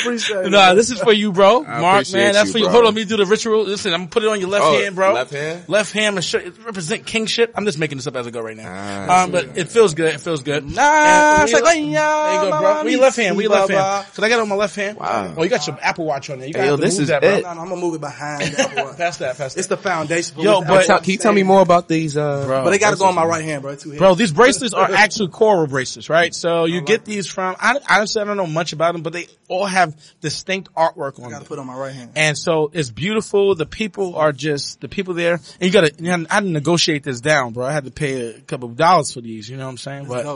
[0.00, 0.50] Appreciate it.
[0.50, 1.64] nah, this is for you, bro.
[1.64, 2.64] I Mark, appreciate man, that's you, for you.
[2.64, 2.72] bro.
[2.72, 3.64] Hold on, let me do the ritual.
[3.64, 5.12] Listen, I'm gonna put it on your left Oh, hand, bro.
[5.14, 5.64] left hand?
[5.68, 7.52] Left hand, and show, represent kingship.
[7.54, 8.66] I'm just making this up as I go right now.
[8.68, 10.14] Ah, um, but it feels good.
[10.14, 10.64] It feels good.
[10.64, 12.84] Nah, And it's we- like, there you go, bro.
[12.84, 13.36] We left hand.
[13.36, 13.78] We left hand.
[13.80, 14.06] baba.
[14.14, 14.98] Cause I got it on my left hand.
[14.98, 15.34] Wow.
[15.36, 16.48] Oh, you got your Apple Watch on there.
[16.48, 17.30] You got Hey, yo, to this move is that, bro.
[17.30, 17.42] it.
[17.42, 18.42] No, no, I'm gonna move it behind.
[18.54, 18.96] the Apple Watch.
[18.96, 19.36] Pass that.
[19.38, 19.58] Pass that.
[19.58, 20.40] It's the foundation.
[20.40, 22.64] Yo, but- can you tell me more about these, uh, Bro.
[22.64, 23.72] But they got to go on my right hand, bro.
[23.72, 23.98] It's Too heavy.
[23.98, 26.34] Bro, these bracelets are actually coral bracelets, right?
[26.34, 29.26] So you get these from, I, honestly, I don't know much about them, but they
[29.48, 29.75] all have
[30.20, 31.42] distinct artwork on I got them.
[31.42, 32.12] to put on my right hand.
[32.16, 33.54] And so it's beautiful.
[33.54, 36.50] The people are just, the people there, and you gotta, you know, I had to
[36.50, 37.64] negotiate this down, bro.
[37.66, 40.06] I had to pay a couple of dollars for these, you know what I'm saying?
[40.08, 40.26] But,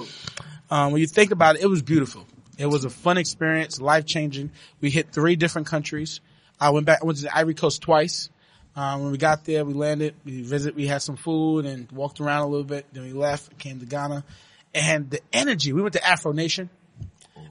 [0.70, 2.26] um, when you think about it, it was beautiful.
[2.58, 4.50] It was a fun experience, life changing.
[4.80, 6.20] We hit three different countries.
[6.60, 8.28] I went back, I went to the Ivory Coast twice.
[8.76, 12.20] Um, when we got there, we landed, we visit, we had some food and walked
[12.20, 12.86] around a little bit.
[12.92, 14.24] Then we left, came to Ghana,
[14.74, 15.72] and the energy.
[15.72, 16.70] We went to Afro Nation,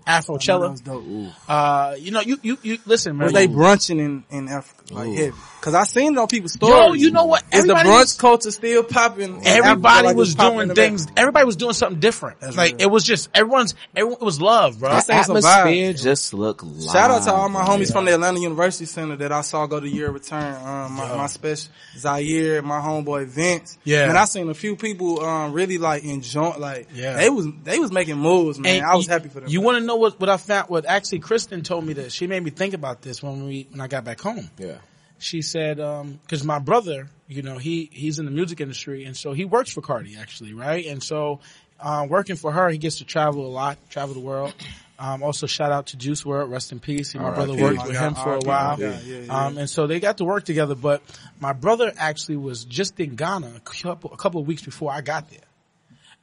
[0.07, 0.71] Afro That Cello.
[0.71, 1.03] was dope.
[1.47, 3.25] Uh, you know, you you you listen, man.
[3.25, 5.33] Was they brunching in, in Africa like heavy?
[5.61, 6.73] Cause I seen it on people's stories.
[6.73, 7.43] Yo, you know what?
[7.43, 9.41] Is the Everybody brunch was- culture still popping?
[9.45, 11.05] Everybody Africa like was doing things.
[11.17, 12.39] Everybody was doing something different.
[12.39, 12.81] That's like real.
[12.83, 13.75] it was just everyone's.
[13.95, 14.89] Everyone it was love, bro.
[15.01, 16.83] the atmosphere just look live.
[16.91, 17.85] Shout out to all my homies man.
[17.91, 20.55] from the Atlanta University Center that I saw go to year return.
[20.65, 23.77] Um, my, my special Zaire, my homeboy Vince.
[23.83, 24.07] Yeah.
[24.07, 27.17] and I seen a few people um really like enjoy like Yeah.
[27.17, 28.77] they was they was making moves, man.
[28.77, 29.49] And I was you- happy for them.
[29.49, 30.69] You want to know what what I found?
[30.69, 33.81] What actually Kristen told me that she made me think about this when we when
[33.81, 34.49] I got back home.
[34.57, 34.77] Yeah.
[35.21, 39.17] She said, um, cause my brother, you know, he, he's in the music industry and
[39.17, 40.85] so he works for Cardi actually, right?
[40.85, 41.41] And so,
[41.77, 44.53] uh, working for her, he gets to travel a lot, travel the world.
[44.97, 47.15] Um, also shout out to Juice WRLD, rest in peace.
[47.15, 47.63] My brother R.I.P.
[47.63, 48.79] worked with God, him for a while.
[48.79, 49.45] Yeah, yeah, yeah.
[49.45, 51.01] Um, and so they got to work together, but
[51.39, 54.99] my brother actually was just in Ghana a couple, a couple of weeks before I
[54.99, 55.39] got there.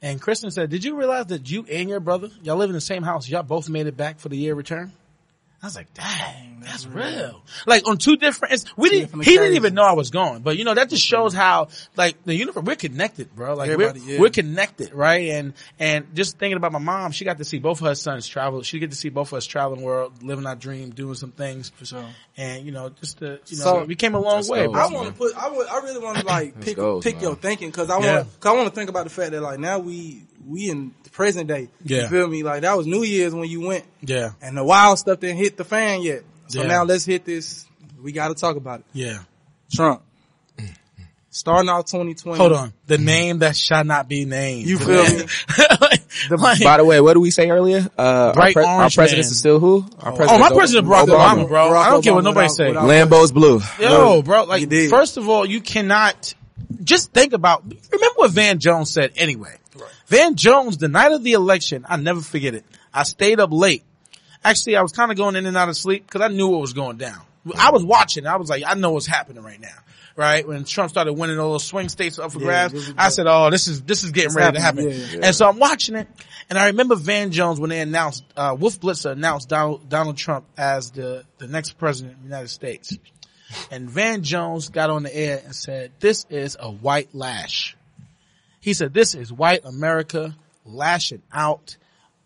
[0.01, 2.81] And Kristen said, did you realize that you and your brother, y'all live in the
[2.81, 4.91] same house, y'all both made it back for the year return?
[5.61, 7.41] I was like, dang, that's real.
[7.65, 10.63] Like on two different, we didn't, he didn't even know I was going, but you
[10.63, 13.55] know, that just shows how, like, the universe, we're connected, bro.
[13.55, 14.19] Like, we're, yeah.
[14.19, 15.29] we're connected, right?
[15.29, 18.27] And, and just thinking about my mom, she got to see both of her sons
[18.27, 18.61] travel.
[18.61, 21.31] She get to see both of us traveling the world, living our dream, doing some
[21.31, 21.69] things.
[21.69, 22.05] for sure.
[22.37, 24.73] And, you know, just to, you know, So- we came a long way, go.
[24.73, 25.35] I want to put.
[25.35, 25.67] I would.
[25.67, 27.23] I really want to like pick goes, pick man.
[27.23, 28.15] your thinking because I Yeah.
[28.17, 28.39] want.
[28.39, 31.09] Cause I want to think about the fact that like now we we in the
[31.09, 31.69] present day.
[31.83, 32.03] Yeah.
[32.03, 32.43] You feel me?
[32.43, 34.31] Like that was New Year's when you went, Yeah.
[34.41, 36.23] and the wild stuff didn't hit the fan yet.
[36.47, 36.67] So Yeah.
[36.67, 37.65] now let's hit this.
[38.01, 38.85] We got to talk about it.
[38.93, 39.19] Yeah.
[39.71, 40.01] Trump.
[41.29, 42.37] Starting out 2020.
[42.39, 42.73] Hold on.
[42.87, 44.67] The name that shall not be named.
[44.67, 45.25] You feel me?
[46.31, 47.87] Like- By the way, what did we say earlier?
[47.95, 49.31] Uh, Bright our, pre- our president man.
[49.31, 49.85] is still who?
[49.99, 51.69] Our oh, my president Barack Obama, bro.
[51.69, 52.71] Barack I don't care what nobody say.
[52.73, 53.61] Lambo's blue.
[53.79, 56.33] Yo, bro, like, You first of all, you cannot,
[56.83, 59.57] just think about, remember what Van Jones said anyway.
[60.07, 62.65] Van Jones, the night of the election, I never forget it.
[62.93, 63.83] I stayed up late.
[64.43, 66.61] Actually, I was kind of going in and out of sleep because I knew what
[66.61, 67.21] was going down.
[67.57, 68.25] I was watching.
[68.25, 69.75] I was like, I know what's happening right now.
[70.15, 70.47] Right?
[70.47, 73.51] When Trump started winning all those swing states up for Yeah, grabs, I said, oh,
[73.51, 74.89] this is, this is getting It's ready to happen.
[74.89, 75.19] Yeah, yeah.
[75.23, 76.07] And so I'm watching it
[76.49, 80.45] and I remember Van Jones when they announced, uh, Wolf Blitzer announced Donald, Donald Trump
[80.57, 82.97] as the, the next president of the United States.
[83.69, 87.76] And Van Jones got on the air and said, this is a white lash.
[88.59, 91.77] He said, this is white America lashing out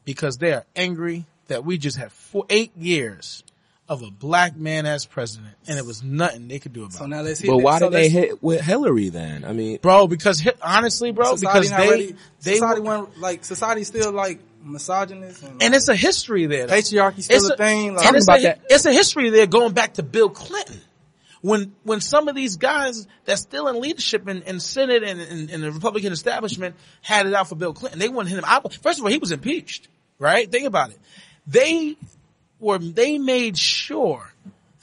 [0.05, 3.43] because they are angry that we just had four, eight years
[3.89, 7.03] of a black man as president and it was nothing they could do about So
[7.03, 7.07] it.
[7.09, 7.49] now let's hit.
[7.49, 7.63] But that.
[7.63, 9.43] why so did they let's- hit with Hillary then?
[9.43, 13.43] I mean, Bro, because honestly, bro, Society because they, ready- they, society were- went like
[13.43, 16.67] society still like misogynist and, and it's a history there.
[16.67, 16.73] though.
[16.75, 17.95] patriarchy still It's a, thing.
[17.95, 18.61] Like, and it's about a, that.
[18.69, 20.79] it's a history there going back to Bill Clinton.
[21.41, 25.49] When, when some of these guys that's still in leadership in, in Senate and in,
[25.49, 28.73] in the Republican establishment had it out for Bill Clinton, they wanted him out.
[28.75, 29.87] First of all, he was impeached,
[30.19, 30.49] right?
[30.51, 30.99] Think about it.
[31.47, 31.97] They
[32.59, 34.31] were, they made sure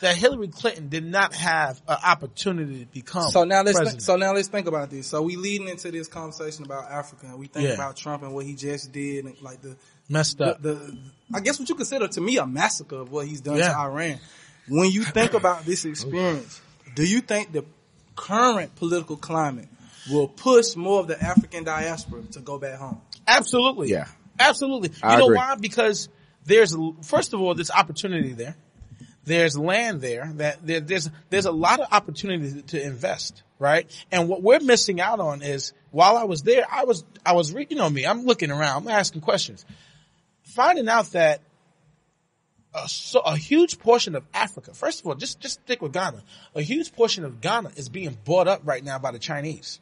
[0.01, 4.17] that Hillary Clinton did not have an opportunity to become So now let's think, so
[4.17, 5.09] now let's think about this.
[5.09, 7.75] So we leading into this conversation about Africa, and we think Yeah.
[7.75, 9.77] about Trump and what he just did, and like the
[10.09, 10.63] messed the, up.
[10.63, 10.97] the
[11.35, 13.71] I guess what you consider to me a massacre of what he's done Yeah.
[13.71, 14.21] to Iran.
[14.69, 16.61] When you think about this experience,
[16.95, 17.65] do you think the
[18.17, 19.69] current political climate
[20.11, 23.01] will push more of the African diaspora to go back home?
[23.27, 23.91] Absolutely.
[23.91, 24.07] Yeah.
[24.39, 24.91] Absolutely.
[25.03, 25.37] I you know agree.
[25.37, 25.55] why?
[25.57, 26.09] Because
[26.45, 28.57] there's, first of all, there's opportunity there.
[29.25, 33.87] There's land there that there, there's, there's a lot of opportunity to invest, right?
[34.11, 37.53] And what we're missing out on is while I was there, I was, I was,
[37.53, 39.67] re- you know me, I'm looking around, I'm asking questions,
[40.45, 41.43] finding out that
[42.85, 46.23] a, so, a huge portion of Africa, first of all, just, just stick with Ghana.
[46.55, 49.81] A huge portion of Ghana is being bought up right now by the Chinese.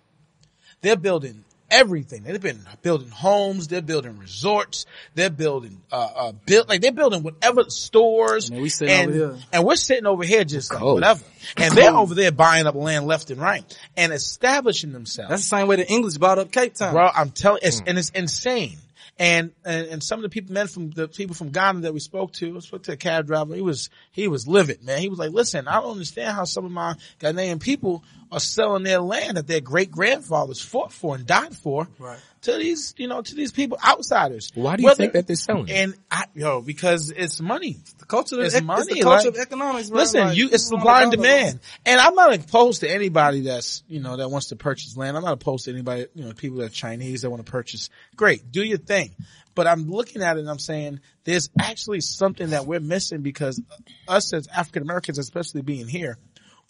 [0.83, 2.23] They're building everything.
[2.23, 3.69] They've been building homes.
[3.69, 4.87] They're building resorts.
[5.15, 8.51] They're building, uh, uh, build, like they're building whatever stores.
[8.51, 11.25] And we sitting and, and we're sitting over here just like whatever.
[11.57, 13.65] And they're over there buying up land left and right
[13.97, 15.31] and establishing themselves.
[15.31, 16.93] That's the same way the English bought up Cape Town.
[16.93, 18.79] Bro, I'm telling, it's, and it's insane.
[19.19, 22.01] And, and, and some of the people, men from the people from Ghana that we
[22.01, 25.01] spoke to, I spoke to a cab driver, he was, he was livid, man.
[25.01, 28.83] He was like, listen, I don't understand how some of my Ghanaian people are selling
[28.83, 32.19] their land that their great grandfathers fought for and died for Right.
[32.43, 34.51] to these, you know, to these people, outsiders.
[34.55, 35.71] Why do you Whether- think that they're selling?
[35.71, 37.79] And I, yo, because it's money.
[37.99, 39.91] The culture, It's it's, money, it's the culture like- of economics.
[39.91, 39.99] Bro.
[40.01, 41.61] Listen, Like, you, it's people supply and demand.
[41.85, 45.17] And I'm not opposed to anybody that's, you know, that wants to purchase land.
[45.17, 47.91] I'm not opposed to anybody, you know, people that are Chinese that want to purchase.
[48.17, 48.51] Great.
[48.51, 49.15] Do your thing.
[49.55, 53.63] But I'm looking at it and I'm saying there's actually something that we're missing because
[54.07, 56.19] us as African Americans, especially being here,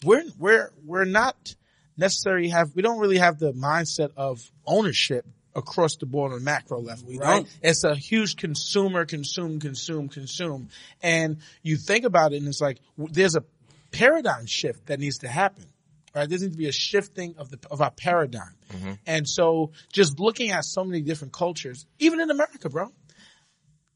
[0.03, 1.55] we're, we're, we're not
[1.97, 6.41] necessarily have, we don't really have the mindset of ownership across the board on a
[6.41, 7.37] macro level, We right?
[7.37, 7.59] don't.
[7.63, 10.69] It's a huge consumer, consume, consume, consume.
[11.01, 13.43] And you think about it and it's like, there's a
[13.91, 15.65] paradigm shift that needs to happen.
[16.15, 16.29] Right?
[16.29, 18.55] There needs to be a shifting of the, of our paradigm.
[19.07, 22.91] And so just looking at so many different cultures, even in America, bro,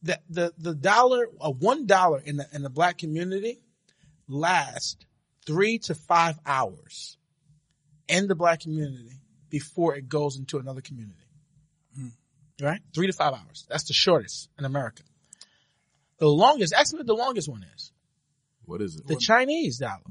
[0.01, 3.61] the, the, the dollar, uh, one dollar in the, in the black community
[4.27, 4.97] lasts
[5.45, 7.17] three to five hours
[8.07, 9.11] in the black community
[9.49, 11.17] before it goes into another community.
[12.61, 12.79] Right?
[12.93, 13.65] Three to five hours.
[13.69, 15.01] That's the shortest in America.
[16.19, 17.91] The longest, actually what the longest one is.
[18.65, 19.07] what is it?
[19.07, 20.01] The Chinese dollar.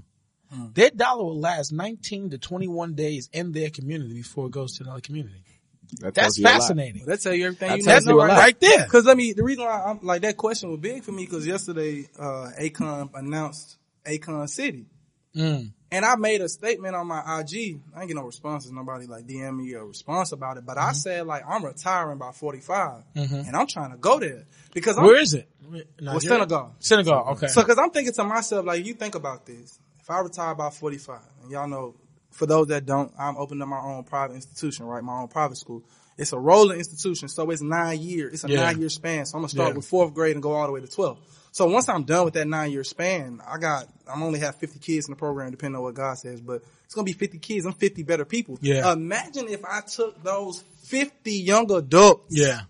[0.75, 4.85] Their dollar will last 19 to 21 days in their community before it goes to
[4.85, 5.45] another community.
[6.01, 6.53] That That's you a lot.
[6.55, 7.05] fascinating.
[7.07, 8.39] That tell you everything That you tells need to you a right lot.
[8.41, 8.87] Right there.
[8.87, 11.47] Cause let me, the reason why I'm like that question was big for me because
[11.47, 14.87] yesterday, uh, Akon announced Akon City.
[15.37, 15.73] Mm.
[15.93, 17.81] And I made a statement on my IG.
[17.95, 18.71] I ain't get no responses.
[18.73, 20.65] Nobody like DM me a response about it.
[20.67, 24.99] But I said like I'm retiring by 45 and I'm trying to go there because
[24.99, 25.49] I'm, Where is it?
[26.01, 26.21] Nigeria?
[26.21, 26.75] Senegal.
[26.79, 27.25] Senegal.
[27.31, 27.47] Okay.
[27.49, 29.79] So, cause I'm thinking to myself, like, you think about this.
[30.01, 31.95] If I retire by 45, and y'all know,
[32.31, 35.03] for those that don't, I'm opening up my own private institution, right?
[35.03, 35.85] My own private school.
[36.19, 38.35] It's a rolling institution, so it's nine years.
[38.35, 38.63] It's a Yeah.
[38.65, 39.27] nine year span.
[39.27, 39.77] So I'm gonna start Yeah.
[39.77, 41.19] with fourth grade and go all the way to 12.
[41.53, 44.79] So once I'm done with that nine year span, I got, I'm only have 50
[44.79, 47.67] kids in the program, depending on what God says, but it's gonna be 50 kids.
[47.67, 48.59] I'm 50 better people.
[48.61, 48.93] Yeah.
[48.93, 52.63] Imagine if I took those 50 young adults yeah.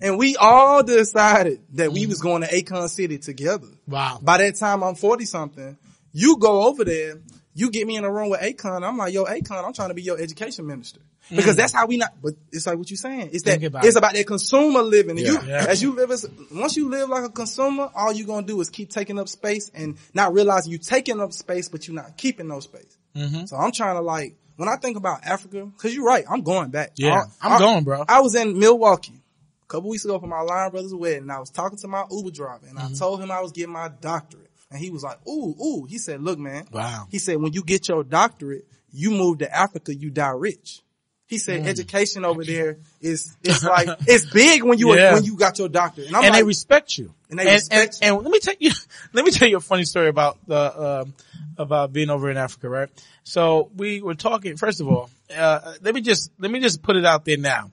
[0.00, 3.68] and we all decided that we was going to Akon City together.
[3.86, 4.18] Wow.
[4.22, 5.76] By that time I'm 40 something,
[6.12, 7.20] you go over there,
[7.54, 9.94] you get me in a room with Akon, I'm like, yo, Akon, I'm trying to
[9.94, 11.00] be your education minister.
[11.30, 13.30] Because that's how we not, but it's like what you're saying.
[13.32, 13.98] It's that, about it's it.
[13.98, 15.12] about that consumer living.
[15.18, 15.64] And you, Yeah.
[15.68, 18.68] as you live as, once you live like a consumer, all you're gonna do is
[18.68, 22.46] keep taking up space and not realizing you taking up space, but you're not keeping
[22.48, 22.98] no space.
[23.16, 23.46] Mm-hmm.
[23.46, 26.68] So I'm trying to like, when I think about Africa, cause you're right, I'm going
[26.70, 26.92] back.
[26.96, 27.22] Yeah.
[27.40, 28.04] I- I'm I- going, bro.
[28.06, 29.14] I was in Milwaukee
[29.62, 31.22] a couple weeks ago for my Lion Brothers wedding.
[31.22, 32.94] And I was talking to my Uber driver and Mm-hmm.
[32.94, 34.50] I told him I was getting my doctorate.
[34.74, 35.86] And he was like, ooh, ooh.
[35.88, 36.66] He said, look, man.
[36.72, 37.06] Wow.
[37.08, 40.82] He said, when you get your doctorate, you move to Africa, you die rich.
[41.28, 41.68] He said, Mm.
[41.68, 45.14] education over there is, it's like, it's big when you, Yeah.
[45.14, 46.08] when you got your doctorate.
[46.08, 47.14] And I'm and like, they respect you.
[47.30, 48.72] And they respect and, and let me tell you,
[49.12, 51.14] let me tell you a funny story about the, um,
[51.56, 52.88] about being over in Africa, right?
[53.22, 56.96] So we were talking, first of all, uh, let me just, let me just put
[56.96, 57.70] it out there now.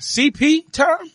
[0.00, 1.08] CP term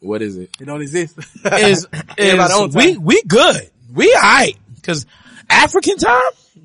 [0.00, 0.50] What is it?
[0.60, 1.16] it don't exist.
[1.44, 1.86] is,
[2.18, 3.70] is we, we good.
[3.94, 4.56] We alright.
[4.82, 5.06] Cause
[5.48, 6.20] African time,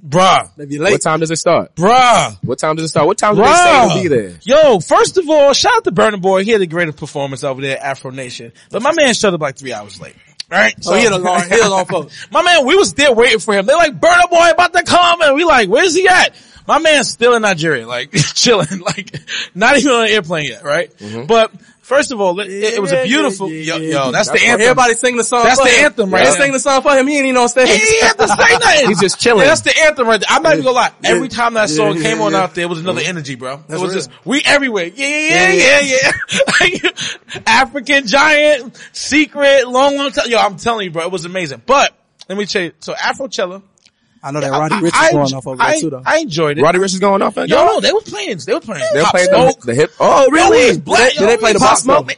[0.05, 1.75] bruh, they be What time does it start?
[1.75, 2.37] bruh.
[2.43, 3.07] What time does it start?
[3.07, 4.39] What time do they say to be there?
[4.43, 6.43] Yo, first of all, shout out to Burna Boy.
[6.43, 8.51] He had the greatest performance over there at Afro Nation.
[8.71, 10.15] But my man showed up like three hours late.
[10.49, 10.73] Right?
[10.83, 12.27] So he had a long, he had a long post.
[12.31, 13.67] My man, we was there waiting for him.
[13.67, 15.21] They're like, Burna Boy about to come.
[15.21, 16.33] And we like, where's he at?
[16.67, 19.13] My man's still in Nigeria, like chilling, like
[19.53, 20.91] not even on an airplane yet, right?
[20.97, 21.27] Mm-hmm.
[21.27, 21.51] But
[21.89, 24.05] First of all, it, it was a beautiful, yeah, yo, yeah.
[24.05, 24.61] yo, that's the anthem.
[24.61, 25.41] Everybody sing the song.
[25.43, 25.85] That's for the him.
[25.85, 27.07] anthem right They sing the song for him.
[27.07, 27.67] He ain't even on stage.
[27.67, 28.89] He ain't have to say nothing.
[28.89, 29.41] He's just chilling.
[29.41, 30.29] Yeah, that's the anthem right there.
[30.29, 30.91] I'm not even gonna lie.
[31.01, 31.09] Yeah.
[31.09, 32.43] Every time that song yeah, came on yeah.
[32.43, 33.63] out there, it was another energy, bro.
[33.67, 33.93] That's it was real.
[33.93, 34.85] just, we everywhere.
[34.85, 36.11] Yeah, yeah, yeah, Yeah,
[36.61, 36.67] yeah.
[36.83, 37.41] yeah.
[37.47, 40.29] African giant, secret, long, long time.
[40.29, 41.63] Yo, I'm telling you, bro, it was amazing.
[41.65, 41.91] But,
[42.29, 43.63] let me tell you, so Afrochella.
[44.21, 46.03] I know that Roddy Ricch is going off over I, there too though.
[46.05, 46.61] I enjoyed it.
[46.61, 47.35] Roddy Ricch is going off.
[47.37, 48.83] Yo, no, they were playing, they were playing.
[48.93, 49.65] They were playing play the, Smoke.
[49.65, 49.91] the hip.
[49.99, 50.73] Oh, really?
[50.73, 52.07] Yo, Black, Did they play the Pop box Smoke.
[52.07, 52.13] though?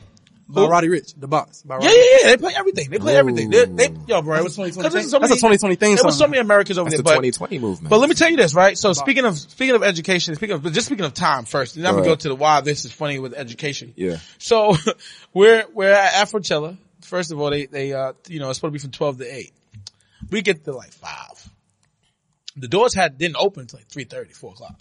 [0.52, 1.62] By Roddy Ricch, the box.
[1.62, 2.28] By Roddy Yeah, yeah, yeah.
[2.28, 2.90] They play everything.
[2.90, 3.50] They play everything.
[3.50, 5.10] They, they, yo, bro, it was, a 2020 cause there's thing.
[5.10, 7.24] so That's a 2020 thing There was so many Americans over That's the there, but
[7.24, 7.90] 2020 movement.
[7.90, 8.78] But let me tell you this, right?
[8.78, 11.90] So speaking of speaking of education, speaking of just speaking of time first, and then
[11.90, 13.94] I'm gonna Go go to the why this is funny with education.
[13.96, 14.18] Yeah.
[14.40, 14.76] So
[15.34, 16.78] we're we're at Afrochella.
[17.02, 19.34] First of all, they they uh you know it's supposed to be from twelve to
[19.34, 19.54] eight.
[20.30, 21.31] We get to like five.
[22.58, 24.80] The doors had didn't open until like 3.30, 4 o'clock.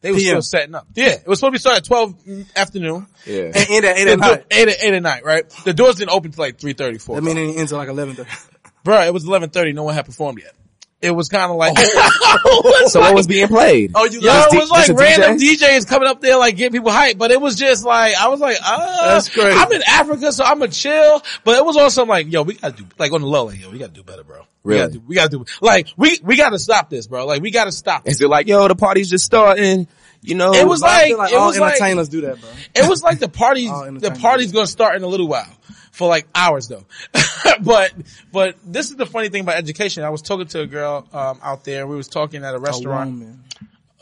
[0.00, 0.40] They were PM.
[0.40, 0.86] still setting up.
[0.94, 2.14] Yeah, it was supposed to be started at twelve
[2.56, 3.06] afternoon.
[3.26, 3.42] yeah.
[3.54, 4.44] And end at eight The at night.
[4.50, 5.48] eight, at, eight at night, right?
[5.64, 8.14] The doors didn't open till like 3.30, 4 That mean it ends at like eleven
[8.16, 8.30] thirty.
[8.82, 9.74] Bro, it was 11.30.
[9.74, 10.54] No one had performed yet.
[11.02, 11.78] It was kind of like,
[12.88, 13.92] so what was being played?
[13.94, 15.56] Oh, you Yo, Just it D- was like random DJ?
[15.56, 18.38] DJs coming up there like getting people hyped, but it was just like, I was
[18.40, 19.30] like, uh, That's.
[19.38, 22.76] I'm in Africa, so I'm a chill, but it was also like, yo, we gotta
[22.76, 24.42] do, like on the low, like, yo, we gotta do better, bro.
[24.62, 27.24] We gotta do, we gotta do, like, we, we gotta stop this, bro.
[27.24, 28.16] Like, we gotta stop this.
[28.16, 29.88] Is it like, yo, the party's just starting?
[30.22, 32.50] You know, It was like, like it all was like, entertainers do that, bro.
[32.74, 35.46] it was like the party, the party's gonna start in a little while.
[35.90, 36.84] For like hours though.
[37.62, 37.92] but,
[38.32, 40.04] but this is the funny thing about education.
[40.04, 41.86] I was talking to a girl, um, out there.
[41.86, 43.10] We was talking at a restaurant.
[43.10, 43.44] woman.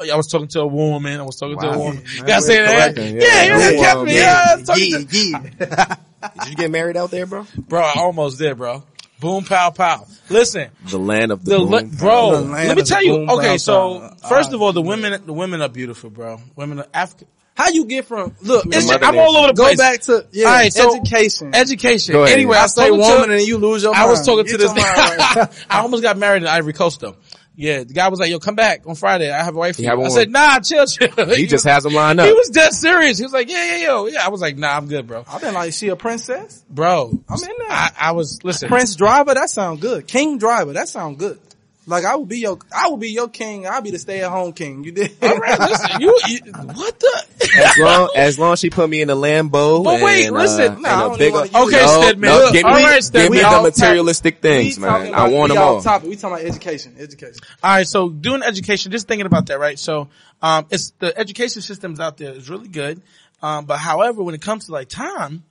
[0.01, 1.19] I was talking to a woman.
[1.19, 2.05] I was talking to a woman.
[2.19, 2.97] Yeah, Gotta say that.
[2.97, 3.23] Yeah, yeah.
[3.59, 3.83] yeah, Yeah.
[3.83, 4.15] kept me.
[4.15, 4.21] Yeah.
[4.21, 5.95] Yeah, I was to- yeah.
[6.41, 7.47] Did you get married out there, bro?
[7.57, 8.83] bro, I almost did, bro.
[9.21, 10.07] Boom, pow, pow.
[10.29, 12.31] Listen, The land of the, the boom, bro.
[12.33, 13.13] The land Let me tell you.
[13.19, 14.29] boom, Okay, pow, so pow.
[14.29, 16.41] first of all, the women, the women are beautiful, bro.
[16.55, 17.27] Women are African.
[17.59, 18.67] How you get from look?
[18.67, 19.77] It's just, I'm all over the place.
[19.77, 21.55] Go back to yeah, All right, so- education.
[21.55, 22.13] Education.
[22.13, 22.37] Go ahead.
[22.37, 24.27] Anyway, I I say was woman talking and you lose your I was mind.
[24.27, 24.67] talking to this.
[24.67, 25.51] your mind.
[25.71, 27.17] I almost got married in Ivory Coast though.
[27.61, 29.33] Yeah, the guy was like, "Yo, come back on Friday.
[29.33, 30.11] I have a wife for You you." I one?
[30.13, 32.29] said, "Nah, chill, chill." He just has them lined up.
[32.29, 33.19] He was dead serious.
[33.19, 35.41] He was like, "Yeah, yeah, yo, yeah." I was like, "Nah, I'm good, bro." I've
[35.41, 36.65] been like, she a princess?
[36.71, 37.67] Bro, I'm in there.
[37.69, 38.69] I, I was listen.
[38.69, 40.07] Prince Driver, that sound good.
[40.07, 41.41] King Driver, that sound good.
[41.89, 43.67] Like I would be your, I would be your king.
[43.67, 44.85] I'll be the stay at home king.
[44.85, 45.13] You did.
[45.23, 47.25] All right, listen, you, you what the?
[47.57, 49.83] as long as long as she put me in a Lambo.
[49.83, 50.73] But wait, and, listen.
[50.75, 52.29] uh, Nah, I and don't a even wanna Okay, no, Stedman.
[52.31, 55.15] no, give all me, right, give me We the materialistic We things, talking man.
[55.15, 55.81] I want we them off all.
[55.83, 56.09] Topic.
[56.11, 56.95] We talking about education.
[56.99, 57.37] Education.
[57.63, 59.79] All right, so doing education, just thinking about that, right?
[59.79, 60.09] So,
[60.43, 63.01] um, it's the education systems out there is really good.
[63.41, 65.45] Um, but however, when it comes to like time,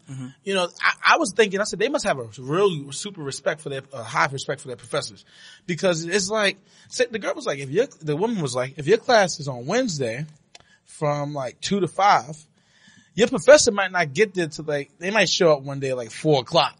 [0.43, 3.61] you know, I, I was thinking, I said they must have a real super respect
[3.61, 5.23] for their, uh, high respect for their professors
[5.65, 6.57] because it's like,
[7.11, 9.65] the girl was like, if your, the woman was like, if your class is on
[9.67, 10.25] Wednesday
[10.83, 12.37] from like two to five,
[13.15, 15.97] your professor might not get there to like, they might show up one day at
[15.97, 16.77] like four o'clock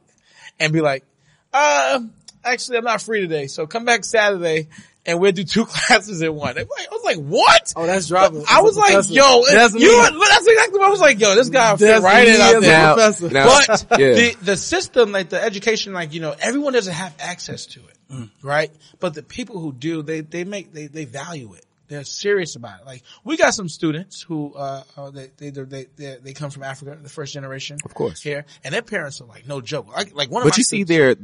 [0.59, 1.05] and be like,
[1.53, 2.01] uh,
[2.43, 3.47] actually I'm not free today.
[3.47, 4.67] So come back Saturday
[5.07, 6.57] and we'll do two classes in one.
[6.59, 7.73] I was like, what?
[7.75, 8.43] Oh, that's Driver.
[8.47, 9.13] I was like, Professor.
[9.13, 10.19] yo, That's you, me.
[10.29, 12.71] that's exactly what I was like, yo, this guy fit right in as out there.
[12.77, 13.29] Now, professor.
[13.29, 14.13] now, But yeah.
[14.13, 17.93] the, the system, like the education, like, you know, everyone doesn't have access to it,
[18.11, 18.29] Mm.
[18.41, 18.71] right?
[19.01, 21.65] But the people who do, they, they make, they, they value it.
[21.89, 22.85] They're serious about it.
[22.85, 26.97] Like, we got some students who, uh, they, they, they, they, they come from Africa,
[27.01, 27.77] the first generation.
[27.85, 28.21] Of course.
[28.21, 29.87] Here, and their parents are like, no joke.
[29.93, 31.15] Like, like one of but my you see students- their,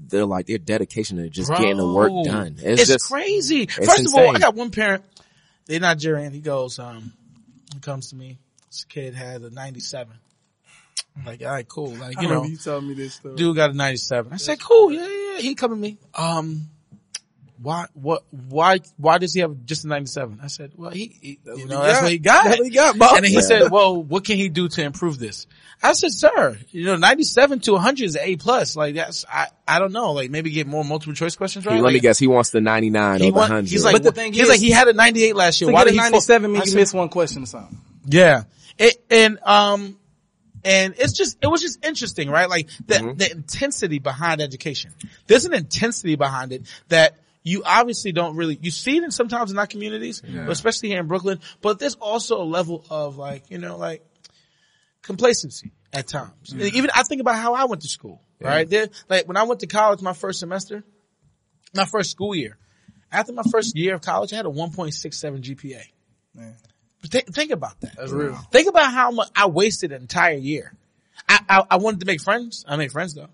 [0.00, 2.56] their like their dedication to just getting the work done.
[2.58, 3.66] It's, It's, just crazy.
[3.66, 4.34] First of all.
[4.34, 5.04] I got one parent.
[5.66, 6.32] They're Nigerian.
[6.32, 7.12] He goes, um,
[7.74, 8.38] he comes to me.
[8.70, 10.14] This kid had a 97.
[11.16, 11.90] I'm like, all right, cool.
[11.94, 13.34] Like, I you know, remember you telling me this story.
[13.36, 14.32] dude got a 97.
[14.32, 14.92] I said, cool.
[14.92, 15.38] Yeah, yeah, yeah.
[15.40, 15.98] He come to me.
[16.14, 16.68] Um,
[17.60, 20.38] why, what, why, why does he have just a 97?
[20.42, 22.44] I said, well, he, he you know, that's what he got.
[22.44, 23.16] That's what he got, boss.
[23.16, 25.46] And then he said, well, what can he do to improve this?
[25.82, 28.76] I said, sir, you know, 97 to 100 is A plus.
[28.76, 30.12] Like that's, I, I don't know.
[30.12, 31.80] Like maybe get more multiple choice questions right.
[31.80, 33.68] Let me guess, he wants the 99 he or the 100.
[33.68, 35.70] he's like, But the thing he's is- like, he had a 98 last year.
[35.72, 35.98] Why did a he?
[35.98, 37.78] 97 mean I you missed one question or something.
[38.06, 38.44] Yeah.
[38.78, 39.96] It, and, um,
[40.64, 42.48] and it's just, it was just interesting, right?
[42.48, 43.16] Like the, Mm-hmm.
[43.18, 44.92] the intensity behind education.
[45.26, 49.50] There's an intensity behind it that you obviously don't really, you see it in sometimes
[49.50, 53.58] in our communities, especially here in Brooklyn, but there's also a level of like, you
[53.58, 54.04] know, like
[55.02, 56.52] complacency at times.
[56.52, 56.76] Mm-hmm.
[56.76, 58.68] Even I think about how I went to school, right?
[58.68, 60.84] There, like when I went to college, my first semester,
[61.74, 62.58] my first school year,
[63.10, 65.82] after my first year of college, I had a 1.67 GPA.
[66.34, 66.56] Man.
[67.00, 67.96] But thi- think about that.
[67.96, 68.34] That's real.
[68.52, 70.74] Think about how much I wasted an entire year.
[71.28, 72.64] I, I, I wanted to make friends.
[72.68, 73.28] I made friends though.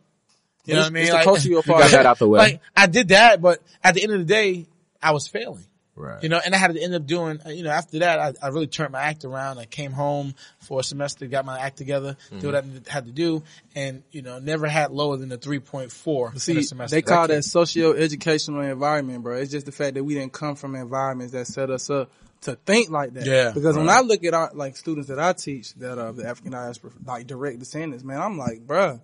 [0.65, 1.03] You know what I mean?
[1.03, 2.39] It's the Like- culture you're a you got that out the way.
[2.39, 4.67] Like I did that, but at the end of the day,
[5.03, 5.65] I was failing.
[5.97, 6.21] Right.
[6.25, 8.33] You know, and I had to end up doing, uh, you know, after that, I,
[8.43, 9.59] I really turned my act around.
[9.59, 13.13] I came home for a semester, got my act together, did what I had to
[13.13, 13.45] do,
[13.77, 16.97] and, you know, never had lower than a 3.4 in a See, semester.
[16.97, 19.37] they call that socio-educational environment, bro.
[19.37, 22.11] It's just the fact that we didn't come from environments that set us up
[22.41, 23.25] to think like that.
[23.27, 26.27] Yeah, Because when I look at our, like students that I teach that are the
[26.27, 29.01] African diaspora, like direct descendants, man, I'm like, bruh,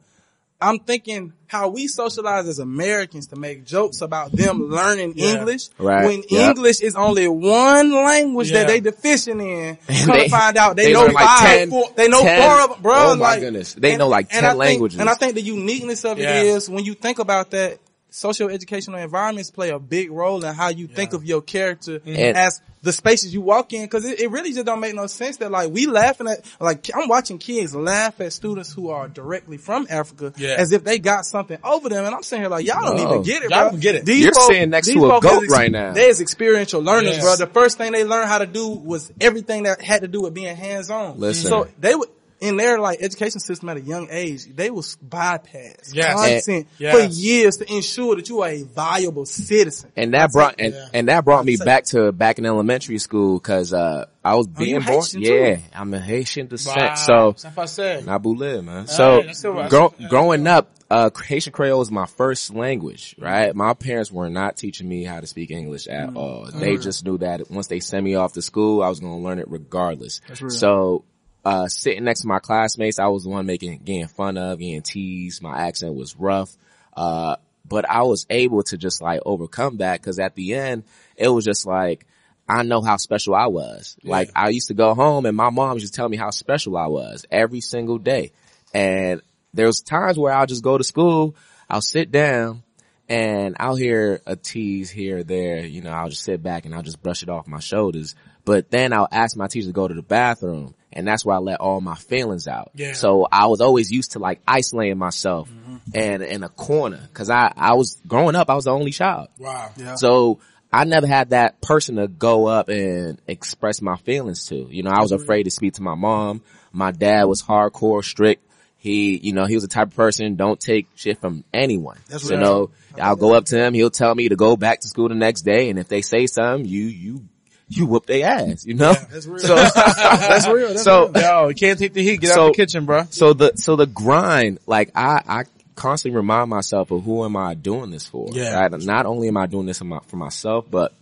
[0.62, 5.38] I'm thinking how we socialize as Americans to make jokes about them learning Yeah.
[5.38, 6.04] English Right.
[6.04, 6.56] when Yep.
[6.56, 8.60] English is only one language Yeah.
[8.60, 9.78] that they deficient in.
[9.88, 12.60] Come they- find out they, they know like five, 10 four- they know 10 four
[12.60, 12.94] of them, bro.
[12.96, 13.74] Oh my like, goodness.
[13.74, 15.00] They know like 10 I think- languages.
[15.00, 16.40] And I think the uniqueness of Yeah.
[16.40, 17.78] it is when you think about that,
[18.10, 22.08] socio-educational environments play a big role in how you think of your character mm-hmm.
[22.08, 23.86] And- as the spaces you walk in.
[23.88, 26.88] Cause it, it really just don't make no sense that like we laughing at, like
[26.96, 30.54] I'm watching kids laugh at students who are directly from Africa Yeah.
[30.56, 32.06] as if they got something over them.
[32.06, 33.10] And I'm saying here like, y'all don't No.
[33.10, 33.70] even get it, Y'all bro.
[33.72, 34.06] don't get it.
[34.06, 35.92] These You're folk- sitting next these to a goat is right now.
[35.92, 37.22] There's experiential learners, Yes.
[37.22, 37.36] bro.
[37.36, 40.32] The first thing they learned how to do was everything that had to do with
[40.32, 41.20] being hands on.
[41.20, 41.50] Listen.
[41.50, 42.08] So they would,
[42.40, 46.14] in their like education system at a young age, they will bypass Yes.
[46.46, 46.94] content Yes.
[46.96, 49.92] for years to ensure that you are a viable citizen.
[49.96, 50.88] And that brought and, Yeah.
[50.94, 54.46] and that brought me say- back to back in elementary school because uh I was
[54.48, 55.00] Oh, being born.
[55.02, 55.34] Haitian too?
[55.34, 56.76] Yeah, I'm a Haitian descent.
[56.78, 56.94] Wow.
[56.94, 58.06] So That's what I said.
[58.06, 58.86] Nabu man.
[58.86, 59.70] So right, that's all right.
[59.70, 63.54] grow, That's- growing up, uh, Haitian Creole was my first language, right?
[63.54, 66.48] My parents were not teaching me how to speak English at all.
[66.52, 69.24] They just knew that once they sent me off to school, I was going to
[69.26, 70.20] learn it regardless.
[70.48, 71.04] So,
[71.44, 74.82] uh, sitting next to my classmates, I was the one making, getting fun of, getting
[74.82, 75.42] teased.
[75.42, 76.50] My accent was rough.
[76.96, 77.36] Uh,
[77.66, 80.84] but I was able to just like overcome that because at the end,
[81.16, 82.06] it was just like,
[82.48, 83.96] I know how special I was.
[84.02, 86.76] Like I used to go home and my mom used to tell me how special
[86.76, 88.32] I was every single day.
[88.74, 89.22] And
[89.54, 91.36] there's times where I'll just go to school,
[91.68, 92.64] I'll sit down
[93.08, 96.74] and I'll hear a tease here or there, you know, I'll just sit back and
[96.74, 98.16] I'll just brush it off my shoulders.
[98.44, 101.38] But then I'll ask my teacher to go to the bathroom and that's where I
[101.38, 102.70] let all my feelings out.
[102.74, 102.92] Yeah.
[102.92, 105.76] So I was always used to like isolating myself mm-hmm.
[105.94, 109.28] and in a corner cause I, I was growing up, I was the only child.
[109.38, 109.70] Wow.
[109.76, 109.94] Yeah.
[109.94, 110.40] So
[110.72, 114.56] I never had that person to go up and express my feelings to.
[114.56, 115.22] You know, I was mm-hmm.
[115.22, 116.42] afraid to speak to my mom.
[116.72, 118.46] My dad was hardcore strict.
[118.76, 121.98] He, you know, he was the type of person don't take shit from anyone.
[122.08, 122.40] That's you real.
[122.40, 123.74] know, I'll go up to him.
[123.74, 125.68] He'll tell me to go back to school the next day.
[125.68, 127.28] And if they say something, you, you,
[127.72, 128.92] you whoop their ass, you know?
[128.92, 129.38] That's real.
[129.38, 130.68] So, That's real.
[130.68, 131.22] That's so, real.
[131.22, 132.20] Yo, you can't take the heat.
[132.20, 133.04] Get So- out the kitchen, bro.
[133.10, 135.42] so the, so the grind, like I, I
[135.76, 138.28] constantly remind myself of who am I doing this for?
[138.32, 138.58] Yeah.
[138.60, 138.80] Right?
[138.82, 140.92] Not only am I doing this for, my, for myself, but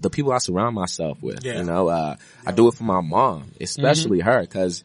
[0.00, 1.58] the people I surround myself with, Yeah.
[1.58, 4.82] you know, uh, I do it for my mom, especially her, cause,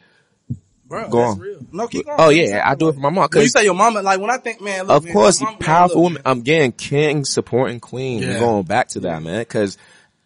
[0.88, 1.40] Bro, Go that's on.
[1.40, 1.66] real.
[1.72, 2.18] No, keep going.
[2.20, 3.28] oh yeah, I do it for my mom.
[3.34, 5.54] When you say your mama, like when I think, man, look, of man, course, mama,
[5.54, 6.22] man, powerful look, woman.
[6.26, 8.22] I'm getting king supporting queen.
[8.22, 8.34] Yeah.
[8.36, 9.44] We're going back to that, man.
[9.46, 9.80] Cause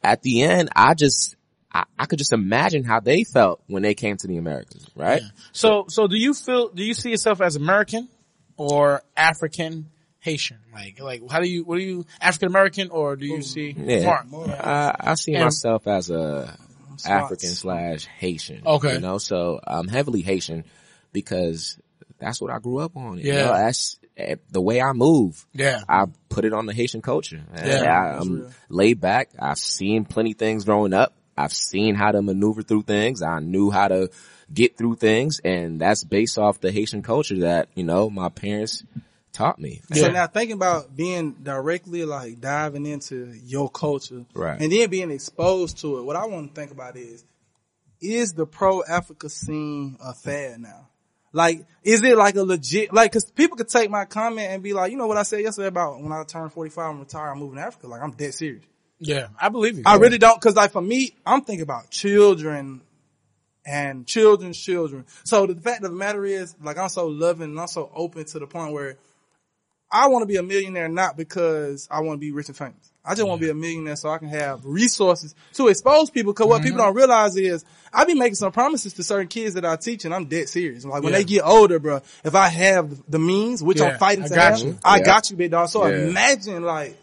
[0.04, 1.36] at the end, I just,
[1.74, 5.22] I, I could just imagine how they felt when they came to the Americas, right?
[5.52, 8.10] So, so do you feel, do you see yourself as American
[8.58, 9.90] or African
[10.20, 10.58] Haitian?
[10.74, 14.06] Like, like, how do you, what do you, African American or do you see, Yeah.
[14.30, 14.50] Mark?
[14.50, 16.58] I, I see And- myself as a
[16.98, 17.06] Slots.
[17.06, 18.64] African slash Haitian.
[18.66, 18.96] Okay.
[18.96, 20.66] You know, so I'm heavily Haitian
[21.14, 21.78] because
[22.20, 23.18] that's what I grew up on.
[23.20, 23.46] You Yeah.
[23.46, 25.46] know, that's Eh, the way I move.
[25.54, 25.82] Yeah.
[25.88, 27.42] I put it on the Haitian culture.
[27.56, 27.84] Yeah.
[27.84, 29.30] I, I'm laid back.
[29.40, 31.14] I've seen plenty things growing up.
[31.38, 33.22] I've seen how to maneuver through things.
[33.22, 34.10] I knew how to
[34.54, 38.84] get through things and that's based off the Haitian culture that, you know, my parents
[39.32, 39.82] taught me.
[39.94, 40.12] So Yeah.
[40.12, 44.60] now thinking about being directly like diving into your culture, Right.
[44.60, 46.04] and then being exposed to it.
[46.04, 47.24] What I want to think about is,
[48.02, 50.88] is the pro Africa scene a fad now?
[51.32, 54.74] Like, is it like a legit, like, cause people could take my comment and be
[54.74, 57.40] like, you know what I said yesterday about when I turn 45 and retire, I'm
[57.40, 57.88] moving to Africa.
[57.88, 58.64] Like, I'm dead serious.
[59.00, 59.28] Yeah.
[59.40, 59.84] I believe you.
[59.86, 62.82] I really don't, cause like for me, I'm thinking about children
[63.66, 65.06] and children's children.
[65.24, 68.26] So the fact of the matter is, like, I'm so loving and I'm so open
[68.26, 68.98] to the point where
[69.92, 72.89] I want to be a millionaire not because I want to be rich and famous.
[73.04, 76.34] I just want to be a millionaire so I can have resources to expose people.
[76.34, 76.88] Cause what people mm-hmm.
[76.88, 80.14] don't realize is I be making some promises to certain kids that I teach and
[80.14, 80.86] I'm dead serious.
[80.86, 81.20] Like when Yeah.
[81.20, 84.36] they get older, bro, if I have the means, which Yeah, I'm fighting I to
[84.36, 84.80] got have, you.
[84.84, 85.70] I got you, big dog.
[85.70, 86.98] So imagine like,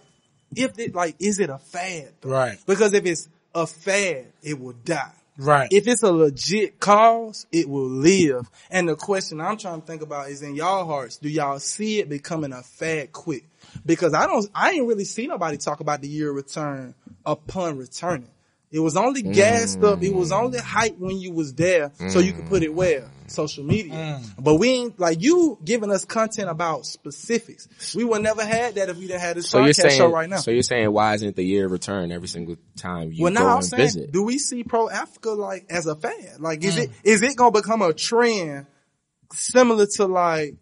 [0.55, 2.13] if it, like, is it a fad?
[2.21, 2.31] though?
[2.31, 2.59] Right.
[2.67, 5.13] Because if it's a fad, it will die.
[5.39, 5.69] Right.
[5.71, 8.51] If it's a legit cause, it will live.
[8.71, 12.01] And the question I'm trying to think about is in y'all hearts, do y'all see
[12.01, 13.45] it becoming a fad quick?
[13.85, 18.31] Because I don't, I ain't really see nobody talk about the year return upon returning.
[18.73, 20.03] It was only gassed up.
[20.03, 23.65] It was only hype when you was there, so you could put it where social
[23.65, 23.93] media.
[23.93, 24.31] Mm.
[24.39, 27.69] But we ain't like you giving us content about specifics.
[27.95, 30.11] We would never had that if we didn't have this So you're podcast saying, show
[30.13, 30.37] right now.
[30.39, 33.33] so you're saying, why isn't it the year of return every single time you well,
[33.33, 34.13] go now I'm and saying, visit?
[34.13, 36.41] do we see Pro Africa like as a fad?
[36.41, 36.83] Like, is Mm.
[36.85, 38.67] it is it gonna become a trend
[39.33, 40.55] similar to like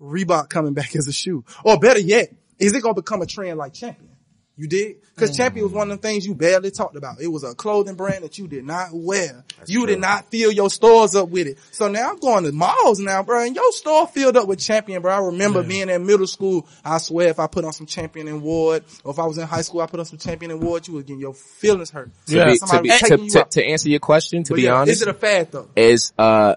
[0.00, 3.56] Reebok coming back as a shoe, or better yet, is it gonna become a trend
[3.58, 4.15] like Champion?
[4.58, 4.96] You did?
[5.16, 5.36] Cause Mm.
[5.36, 7.20] Champion was one of the things you barely talked about.
[7.20, 9.44] It was a clothing brand that you did not wear.
[9.66, 11.58] you did not fill your stores up with it.
[11.72, 15.02] So now I'm going to malls now, bro, and your store filled up with Champion,
[15.02, 15.12] bro.
[15.12, 16.66] I remember being in middle school.
[16.84, 19.46] I swear if I put on some Champion and Ward, or if I was in
[19.46, 22.10] high school, I put on some Champion and Ward, you was getting your feelings hurt.
[22.26, 22.44] to, Yeah.
[22.54, 25.08] to, be, to, to, to answer your question, to But be yeah, honest, is it
[25.08, 25.68] a fad though?
[25.76, 26.56] is uh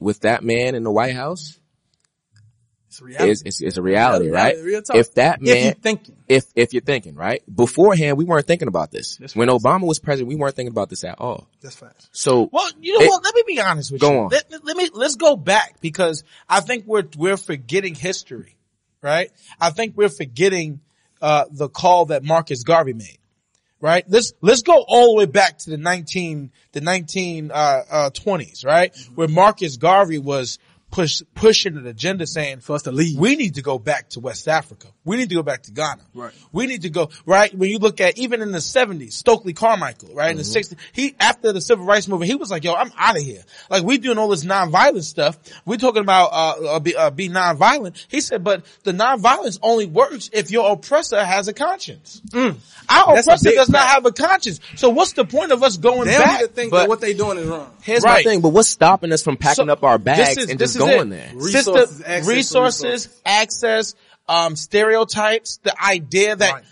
[0.00, 1.59] with that man in the White House
[3.00, 3.30] It's a reality.
[3.30, 4.64] is it's, it's a reality, Reality, right?
[4.64, 4.82] real.
[4.94, 6.16] If that If you man, thinking.
[6.28, 7.42] if if you're thinking, right?
[7.54, 9.16] Beforehand, we weren't thinking about this.
[9.16, 11.48] That's when Obama was president, we weren't thinking about this at all.
[11.60, 12.08] That's fast.
[12.12, 13.24] So Well, you know It- what?
[13.24, 14.18] Let me be honest with Go you.
[14.20, 14.28] on.
[14.28, 18.56] Let, let- let me let's go back because I think we're we're forgetting history,
[19.02, 19.30] right?
[19.60, 20.80] I think we're forgetting
[21.22, 23.18] uh, the call that Marcus Garvey made,
[23.80, 24.04] right?
[24.08, 28.64] Let's let's go all the way back to the nineteen the nineteen uh, uh, twenties,
[28.64, 28.94] right?
[29.14, 30.58] Where Marcus Garvey was
[30.90, 33.18] push pushing an agenda saying For us to leave.
[33.18, 34.88] we need to go back to West Africa.
[35.04, 36.02] We need to go back to Ghana.
[36.14, 36.32] Right.
[36.52, 37.52] We need to go, right?
[37.54, 40.30] When you look at, even in the seventies, Stokely Carmichael, right?
[40.30, 43.16] In the sixties, he, after the civil rights movement, he was like, yo, I'm out
[43.16, 43.42] of here.
[43.70, 45.38] Like, we doing all this nonviolent stuff.
[45.64, 48.04] We're talking about, uh, uh, be, uh, be nonviolent.
[48.08, 52.20] He said, but the nonviolence only works if your oppressor has a conscience.
[52.34, 54.60] Our That's oppressor big does not have a conscience.
[54.76, 56.40] So what's the point of us going They back?
[56.40, 57.70] need to think but- that what they doing is wrong.
[57.82, 58.24] here's Right.
[58.24, 58.40] my thing.
[58.40, 60.76] But what's stopping us from packing So, up our bags this is- and this just
[60.76, 61.16] is going it.
[61.16, 61.30] there?
[61.34, 63.20] Resources, System, access resources, resources.
[63.24, 63.94] access,
[64.28, 66.64] um, stereotypes, the idea that Right.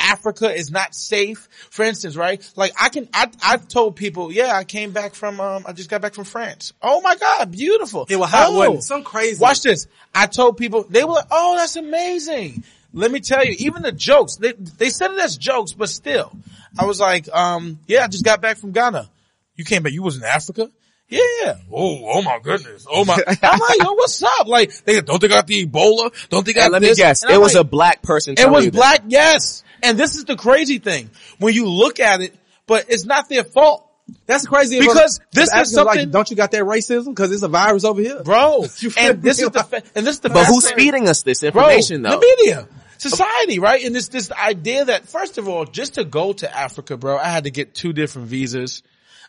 [0.00, 1.48] Africa is not safe.
[1.70, 2.42] For instance, right?
[2.56, 5.88] Like I can, I, I've told people, yeah, I came back from, um, I just
[5.88, 6.72] got back from France.
[6.82, 8.06] Oh my God, beautiful.
[8.08, 8.82] It was hot, oh, wasn't it?
[8.82, 9.86] Some crazy- Watch this.
[10.14, 12.64] I told people, they were like, oh, that's amazing.
[12.92, 16.32] Let me tell you, even the jokes, they, they said it as jokes, but still,
[16.76, 19.08] I was like, um, yeah, I just got back from Ghana.
[19.54, 20.68] You came back, you was in Africa?
[21.10, 21.56] Yeah.
[21.72, 22.86] Oh, oh my goodness.
[22.88, 23.14] Oh my.
[23.42, 24.46] I'm like, yo, what's up?
[24.46, 26.12] Like, they don't they got the Ebola?
[26.28, 26.98] Don't they got And let me this?
[26.98, 28.34] guess, And it I'm was like, a black person.
[28.38, 28.76] it was you that.
[28.76, 29.64] black, yes.
[29.82, 31.10] And this is the crazy thing.
[31.38, 32.34] When you look at it,
[32.66, 33.86] but it's not their fault.
[34.26, 37.06] That's crazy Because if this is something- Like, don't you got that racism?
[37.08, 38.66] Because it's a virus over here, Bro.
[38.96, 41.48] And this is the, fa- and this is the But who's feeding us this Bro,
[41.50, 42.10] information though?
[42.18, 42.68] The media.
[42.98, 43.82] Society, right?
[43.84, 47.28] And this, this idea that, first of all, just to go to Africa, bro, I
[47.30, 48.82] had to get two different visas.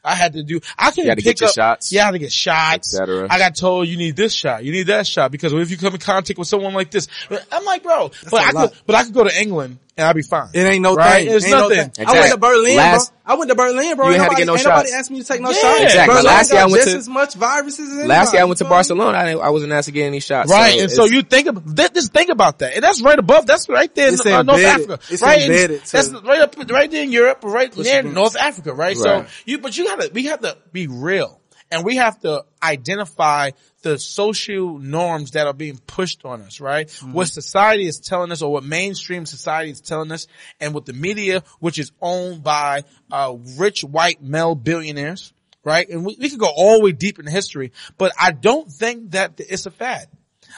[0.04, 1.92] I had to do, I couldn't You had to pick get your up, shots?
[1.92, 2.96] Yeah, I had to get shots.
[2.96, 3.28] Et cetera.
[3.30, 5.94] I got told you need this shot, you need that shot, because if you come
[5.94, 7.08] in contact with someone like this?
[7.52, 8.70] I'm like, bro, but a I lot.
[8.72, 10.50] could, but I could go to England and I'd be fine.
[10.54, 11.26] It ain't no right?
[11.28, 11.36] thing.
[11.36, 11.90] It's Ain't no nothing.
[11.92, 12.08] thing.
[12.08, 13.18] I went to Berlin, Last- bro.
[13.24, 14.08] I went to Berlin, bro.
[14.08, 15.50] You ain't Ain't had to get nobody, no ain't nobody asked me to take no
[15.52, 15.56] Yeah.
[15.62, 15.82] shots.
[15.84, 16.14] Exactly.
[16.14, 18.58] Berlin Last year I went just to- as much viruses as Last year I went
[18.60, 18.66] to?
[18.66, 19.18] Barcelona.
[19.18, 20.50] I, I wasn't asked to get any shots.
[20.52, 23.46] Right, and so you think about th- just think about that, and that's right above.
[23.46, 24.64] That's right there in uh, North.
[24.64, 25.40] Africa, It's right?
[25.42, 28.14] in- embedded to- that's right up, right there in Europe, right near Bush.
[28.14, 28.98] North Africa, right?
[28.98, 31.40] So you, but you gotta, we have to be real,
[31.70, 33.52] and we have to identify
[33.82, 36.88] the social norms that are being pushed on us, right?
[36.88, 37.14] Mm-hmm.
[37.14, 40.28] What society is telling us, or what mainstream society is telling us,
[40.60, 45.88] and what the media, which is owned by uh, rich white male billionaires, right?
[45.90, 49.12] And we, we could go all the way deep in history, but I don't think
[49.12, 50.08] that it's a fad.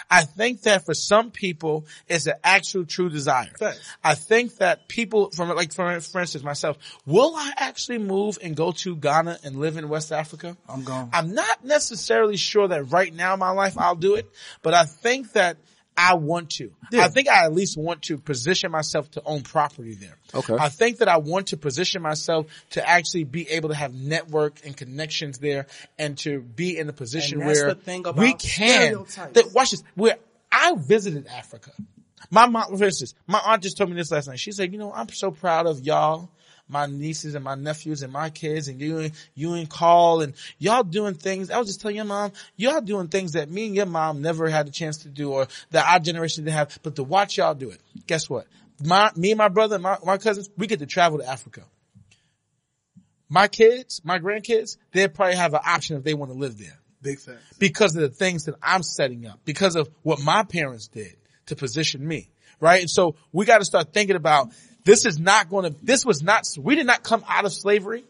[0.09, 3.51] I think that for some people, it's an actual true desire.
[3.57, 3.95] Facts.
[4.03, 8.55] I think that people from like, for, for instance, myself, will I actually move and
[8.55, 10.57] go to Ghana and live in West Africa?
[10.67, 11.09] I'm gone.
[11.13, 14.29] I'm not necessarily sure that right now in my life I'll do it,
[14.61, 15.57] but I think that
[15.95, 16.71] I want to.
[16.91, 17.05] Yeah.
[17.05, 20.17] I think I at least want to position myself to own property there.
[20.33, 20.55] Okay.
[20.59, 24.59] I think that I want to position myself to actually be able to have network
[24.65, 25.67] and connections there
[25.99, 29.05] and to be in a position And that's where the thing about we can.
[29.33, 29.83] That, watch this.
[29.95, 30.17] Where
[30.51, 31.71] I visited Africa.
[32.29, 34.39] My mom, for instance, my aunt just told me this last night.
[34.39, 36.29] She said, you know, I'm so proud of y'all,
[36.73, 40.33] my nieces and my nephews and my kids and you and, you and Carl and
[40.57, 41.51] y'all doing things.
[41.51, 44.49] I was just telling your mom, y'all doing things that me and your mom never
[44.49, 47.53] had a chance to do or that our generation didn't have, but to watch y'all
[47.53, 47.79] do it.
[48.07, 48.47] Guess what?
[48.83, 51.63] My, me and my brother and my, my cousins, we get to travel to Africa.
[53.29, 56.79] My kids, my grandkids, they probably have an option if they want to live there
[57.01, 57.57] Big facts.
[57.59, 61.15] because of the things that I'm setting up, because of what my parents did
[61.47, 62.81] to position me, right?
[62.81, 64.49] And so we got to start thinking about
[64.83, 68.03] this is not going to, this was not, we did not come out of slavery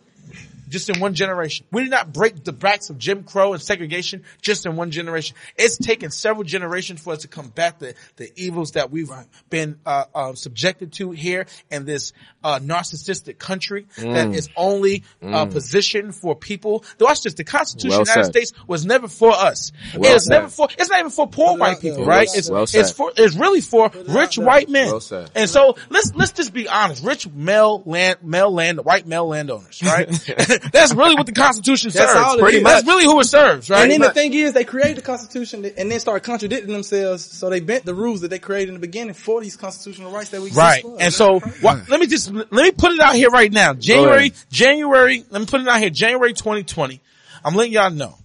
[0.74, 1.67] just in one generation.
[1.71, 5.36] We did not break the backs of Jim Crow and segregation just in one generation.
[5.55, 9.11] It's taken several generations for us to combat the, the evils that we've
[9.51, 12.11] been, uh, uh, subjected to here in this,
[12.43, 14.36] uh, narcissistic country that Mm.
[14.36, 16.84] is only, uh, positioned for people.
[16.99, 17.36] Watch this.
[17.36, 18.47] The Constitution Well of the United said.
[18.47, 19.71] States was never for us.
[19.95, 22.28] Well it's never for, it's not even for poor white people, right?
[22.34, 24.88] It's, Well it's for, it's really for rich white men.
[24.88, 25.28] Well.
[25.36, 27.03] And so let's, let's just be honest.
[27.03, 30.09] Rich male land, male land, white male landowners, right?
[30.72, 32.26] That's really what the Constitution That's serves.
[32.26, 32.74] all Pretty much.
[32.74, 33.82] That's really who it serves, right?
[33.84, 37.49] And then the thing is, they created the Constitution and then started contradicting themselves, so
[37.49, 40.41] they bent the rules that they created in the beginning for these constitutional rights that
[40.41, 40.82] we exist Right.
[40.82, 40.97] for.
[40.99, 43.74] And so, what, let me just, let me put it out here right now.
[43.74, 44.32] January.
[44.51, 47.01] January, let me put it out here, January 2020.
[47.43, 48.16] I'm letting y'all know.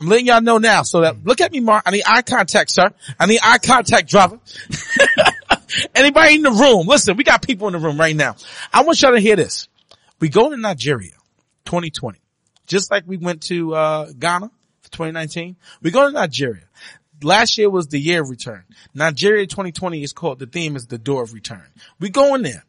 [0.00, 1.84] I'm letting y'all know now so that, look at me, Mark.
[1.86, 2.90] I need eye contact, sir.
[3.20, 4.40] I need eye contact, driver.
[5.94, 6.86] Anybody in the room?
[6.86, 8.36] Listen, we got people in the room right now.
[8.72, 9.68] I want y'all to hear this.
[10.20, 11.12] We go to Nigeria,
[11.64, 12.20] 2020.
[12.66, 14.50] Just like we went to, uh, Ghana
[14.82, 15.56] for 2019.
[15.82, 16.64] We go to Nigeria.
[17.22, 18.64] Last year was the year of return.
[18.94, 21.66] Nigeria 2020 is called, the theme is the door of return.
[22.00, 22.64] We go in there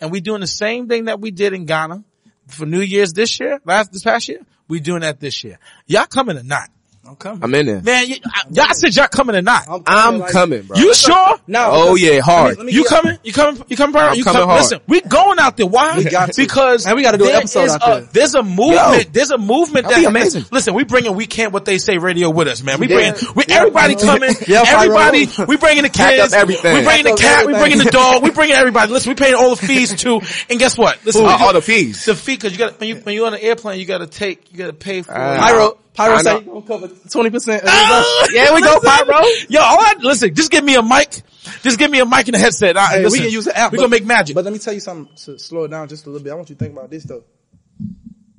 [0.00, 2.04] and we doing the same thing that we did in Ghana
[2.46, 4.40] for New Year's this year, last, this past year.
[4.68, 5.58] We doing that this year.
[5.86, 6.70] Y'all coming or not?
[7.08, 7.42] I'm coming.
[7.42, 7.82] I'm in there.
[7.82, 9.64] Man, y- I- y'all said y'all coming or not?
[9.86, 10.76] I'm like- coming, bro.
[10.78, 11.36] You sure?
[11.46, 12.56] No, Oh yeah, hard.
[12.58, 13.18] Let me You get- coming?
[13.24, 13.62] You coming?
[13.68, 13.92] You coming?
[13.92, 14.02] Bro?
[14.02, 14.60] I'm you coming come- hard.
[14.62, 15.66] Listen, we going out there.
[15.66, 15.96] Why?
[15.98, 16.42] We got to.
[16.42, 18.08] because And we gotta do an there episode is out a- there.
[18.12, 19.04] There's a movement.
[19.06, 19.10] Yo.
[19.12, 20.44] there's a movement That'd that amazing.
[20.52, 22.78] Listen, we bringing we can't what they say radio with us, man.
[22.78, 22.94] We Yeah.
[22.94, 24.06] bringing we, Yeah, everybody Pyro.
[24.06, 24.34] coming.
[24.46, 25.28] Yeah, everybody.
[25.46, 26.34] We bringing the Pack up kids.
[26.34, 26.74] everything.
[26.76, 27.46] We bringing the Pack up cat.
[27.46, 28.22] We bringing the dog.
[28.22, 28.92] We bringing everybody.
[28.92, 30.20] Listen, we paying all the fees too.
[30.50, 30.98] And guess what?
[31.04, 32.04] Listen, All- we the fees.
[32.04, 34.06] The fee because you got when you when you on an airplane, you got to
[34.06, 35.12] take you got to pay for.
[35.16, 35.36] Ah.
[35.38, 37.60] Pyro, Pyro I say you gonna cover 20%.
[37.66, 38.28] Ah!
[38.32, 39.20] yeah, we go, Pyro.
[39.48, 41.22] Yo, all I, listen, just give me a mic.
[41.62, 42.76] Just give me a mic and a headset.
[42.76, 43.72] I, Hey, listen, we can use the app.
[43.72, 44.36] We but- gonna make magic.
[44.36, 46.30] But let me tell you something to slow it down just a little bit.
[46.32, 47.24] I want you to think about this though.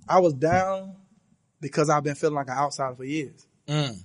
[0.08, 0.96] I was down
[1.60, 3.46] because I've been feeling like an outsider for years.
[3.68, 4.04] Mm.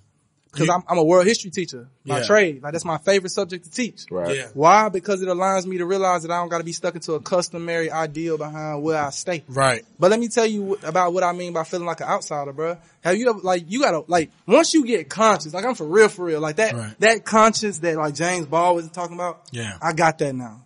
[0.54, 2.20] Because I'm, I'm a world history teacher by Mm.
[2.20, 2.26] Yeah.
[2.26, 2.62] trade.
[2.62, 4.04] Like that's my favorite subject to teach.
[4.10, 4.36] Right.
[4.36, 4.48] Yeah.
[4.54, 4.88] Why?
[4.88, 7.20] Because it aligns me to realize that I don't got to be stuck into a
[7.20, 9.42] customary ideal behind where I stay.
[9.48, 9.84] Right.
[9.98, 12.76] But let me tell you about what I mean by feeling like an outsider, bro.
[13.02, 16.08] Have you ever, like, you gotta, like, once you get conscious, like I'm for real,
[16.08, 16.94] for real, like that, Right.
[17.00, 19.42] that conscious that like James Ball was talking about.
[19.52, 19.76] Yeah.
[19.82, 20.62] I got that now.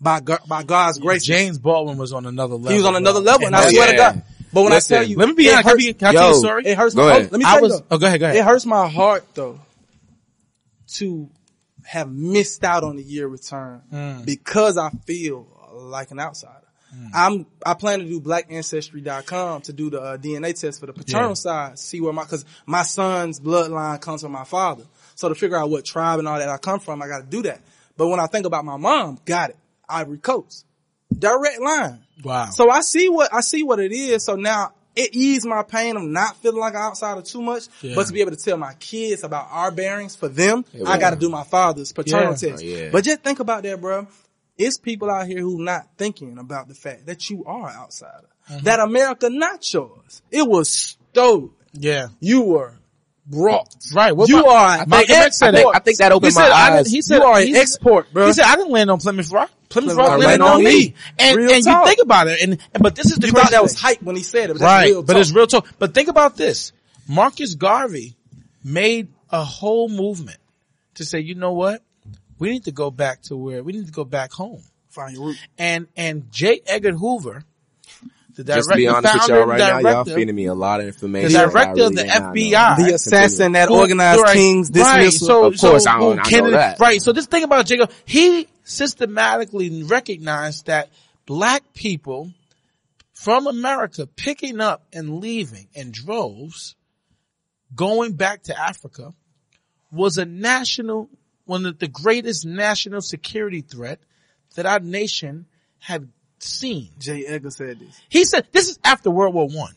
[0.00, 1.24] By, by God's grace.
[1.24, 2.70] James Baldwin was on another level.
[2.70, 3.96] He was on another level, and I Oh, swear to.
[3.96, 4.22] God.
[4.52, 5.62] But when Listen, I tell you, Let me be honest.
[5.62, 6.62] Can I, hurts, can I tell you a story?
[6.66, 7.22] it hurts Go my, ahead.
[7.26, 7.72] oh, let me I tell was.
[7.72, 7.84] you though.
[7.90, 8.20] Oh, go ahead.
[8.20, 8.36] Go ahead.
[8.36, 9.60] It hurts my heart though
[10.94, 11.30] to
[11.84, 14.24] have missed out on the year return Mm.
[14.24, 16.56] because I feel like an outsider.
[17.14, 21.28] I'm, I plan to do blackancestry.com to do the uh, DNA test for the paternal
[21.30, 21.34] Yeah.
[21.34, 24.84] side, see where my, cause my son's bloodline comes from my father.
[25.14, 27.42] So to figure out what tribe and all that I come from, I gotta do
[27.42, 27.60] that.
[27.96, 29.56] But when I think about my mom, got it.
[29.88, 30.66] Ivory Coast.
[31.16, 32.00] Direct line.
[32.24, 32.46] Wow.
[32.50, 34.24] So I see what I see what it is.
[34.24, 37.94] So now it eased my pain of not feeling like an outsider too much, Yeah.
[37.94, 41.10] but to be able to tell my kids about our bearings for them, I got
[41.10, 42.50] to do my father's paternal Yeah.
[42.50, 42.62] test.
[42.62, 42.88] Oh, yeah.
[42.90, 44.06] But just think about that, bro.
[44.58, 48.26] It's people out here who not thinking about the fact that you are an outsider.
[48.50, 48.64] Mm-hmm.
[48.64, 50.22] That America not yours.
[50.30, 51.50] It was stolen.
[51.72, 52.08] yeah.
[52.18, 52.74] You were
[53.26, 53.74] brought.
[53.94, 54.14] Right.
[54.14, 54.48] What you about-
[54.78, 55.76] are an Malcolm X said I think, export.
[55.76, 56.84] I think that opened He my said, eyes.
[56.84, 58.26] didn't, he said, You are an said- export, bro.
[58.26, 59.50] He said, I didn't land on Plymouth Rock.
[59.70, 60.70] Plymouth Plymouth Rock Rock landed landed on on me.
[60.88, 60.94] me.
[61.18, 62.42] And, Real and you think about it.
[62.42, 63.80] And, and but this is the You thought that was thing.
[63.82, 64.86] hype when he said it, but that's right.
[64.90, 65.20] real But talk.
[65.22, 65.66] it's real talk.
[65.78, 66.72] But think about this.
[67.08, 68.16] Marcus Garvey
[68.62, 70.38] made a whole movement
[70.94, 71.82] to say, you know what?
[72.38, 74.62] We need to go back to where, we need to go back home.
[74.88, 75.36] Find your root.
[75.58, 76.60] And, and J.
[76.66, 77.44] Edgar Hoover,
[78.34, 80.54] the director, Just to be honest with founder, y'all right now, y'all feeding me a
[80.54, 81.32] lot of information.
[81.32, 82.40] the that I director of the really did not know.
[82.40, 82.76] FBI.
[82.88, 85.02] The assassin that Who- organized right, King's right.
[85.04, 85.26] dismissal.
[85.26, 86.80] So, Of course, so I don't- who I know Kennedy- that.
[86.80, 87.02] Right.
[87.02, 87.90] So just think about Jacob.
[88.04, 90.90] He systematically recognized that
[91.26, 92.32] black people
[93.12, 96.76] from America picking up and leaving in droves,
[97.74, 99.12] going back to Africa
[99.92, 101.10] was a national,
[101.44, 103.98] one of the greatest national security threat
[104.54, 105.46] that our nation
[105.78, 106.08] had
[106.38, 106.90] seen.
[106.98, 107.26] J.
[107.26, 108.00] Edgar said this.
[108.08, 109.74] He said this is after World War One.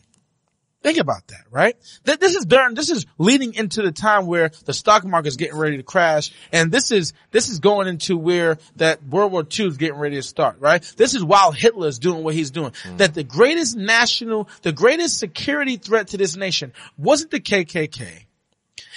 [0.84, 1.76] Think about that, right?
[2.04, 5.36] Th- This is during, this is leading into the time where the stock market is
[5.36, 6.30] getting ready to crash.
[6.52, 10.16] And this is, this is going into where that World War II is getting ready
[10.16, 10.82] to start, right?
[10.98, 12.72] This is while Hitler is doing what he's doing.
[12.72, 12.98] Mm-hmm.
[12.98, 18.26] That the greatest national, the greatest security threat to this nation wasn't the KKK.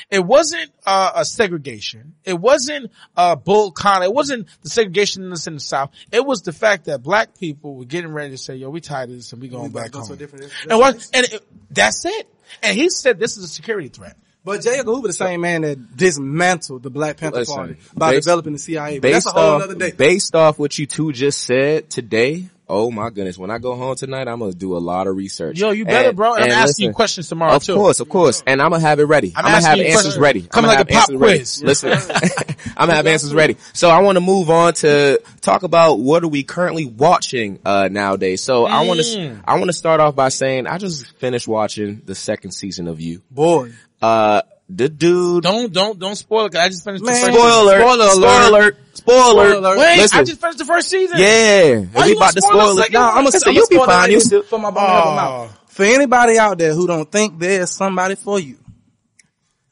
[0.10, 2.16] It wasn't uh, a segregation.
[2.24, 4.06] It wasn't uh, Bull Connor.
[4.06, 5.92] It wasn't the segregation in the South.
[6.12, 9.10] It was the fact that black people were getting ready to say, "Yo, we tired
[9.10, 11.08] of this and we going We back go home." different- and what?
[11.14, 12.28] And it, that's it.
[12.64, 14.16] And he said this is a security threat.
[14.46, 14.80] But J.
[14.80, 18.54] Edgar Hoover, the same man that dismantled the Black Panther Listen, Party by based- developing
[18.54, 19.00] the CIA.
[19.00, 19.92] But Based that's a whole off, other day.
[19.92, 23.38] based off what you two just said today, Oh my goodness.
[23.38, 25.58] When I go home tonight, I'm going to do a lot of research.
[25.58, 26.34] Yo, you better, And- bro.
[26.34, 27.76] And, and I'm asking listen, you questions tomorrow Of too.
[27.76, 28.44] course, of course.
[28.46, 29.32] And I'm gonna have it ready.
[29.36, 30.18] I'm I'm, gonna have answers questions.
[30.18, 30.42] ready.
[30.42, 31.38] Come like a pop answers ready.
[31.40, 31.64] quiz.
[31.64, 31.92] Listen,
[32.78, 33.56] I'm gonna have answers ready.
[33.74, 37.88] So I want to move on to talk about what are we currently watching uh
[37.90, 38.42] nowadays.
[38.44, 39.42] So I want to Mm.
[39.48, 43.00] I want to start off by saying I just finished watching the second season of
[43.00, 43.22] You.
[43.32, 43.72] Boy.
[44.02, 45.44] Uh, the dude.
[45.44, 46.52] Don't don't don't spoil it.
[46.54, 47.14] 'cause I just finished Man.
[47.14, 47.38] the first.
[47.38, 48.14] Spoiler, Spoiler alert.
[48.14, 48.76] spoiler, spoiler.
[48.94, 49.78] Spoiler alert.
[49.78, 51.18] Wait, Listen, I just finished the first season.
[51.20, 52.82] yeah, Why we you about to spoil it.
[52.82, 54.12] second Nah, I'm gonna, Listen, I'm you'll be fine.
[54.12, 55.56] You for- still- for my bum help 'em.
[55.68, 58.58] For anybody out there who don't think there's somebody for you,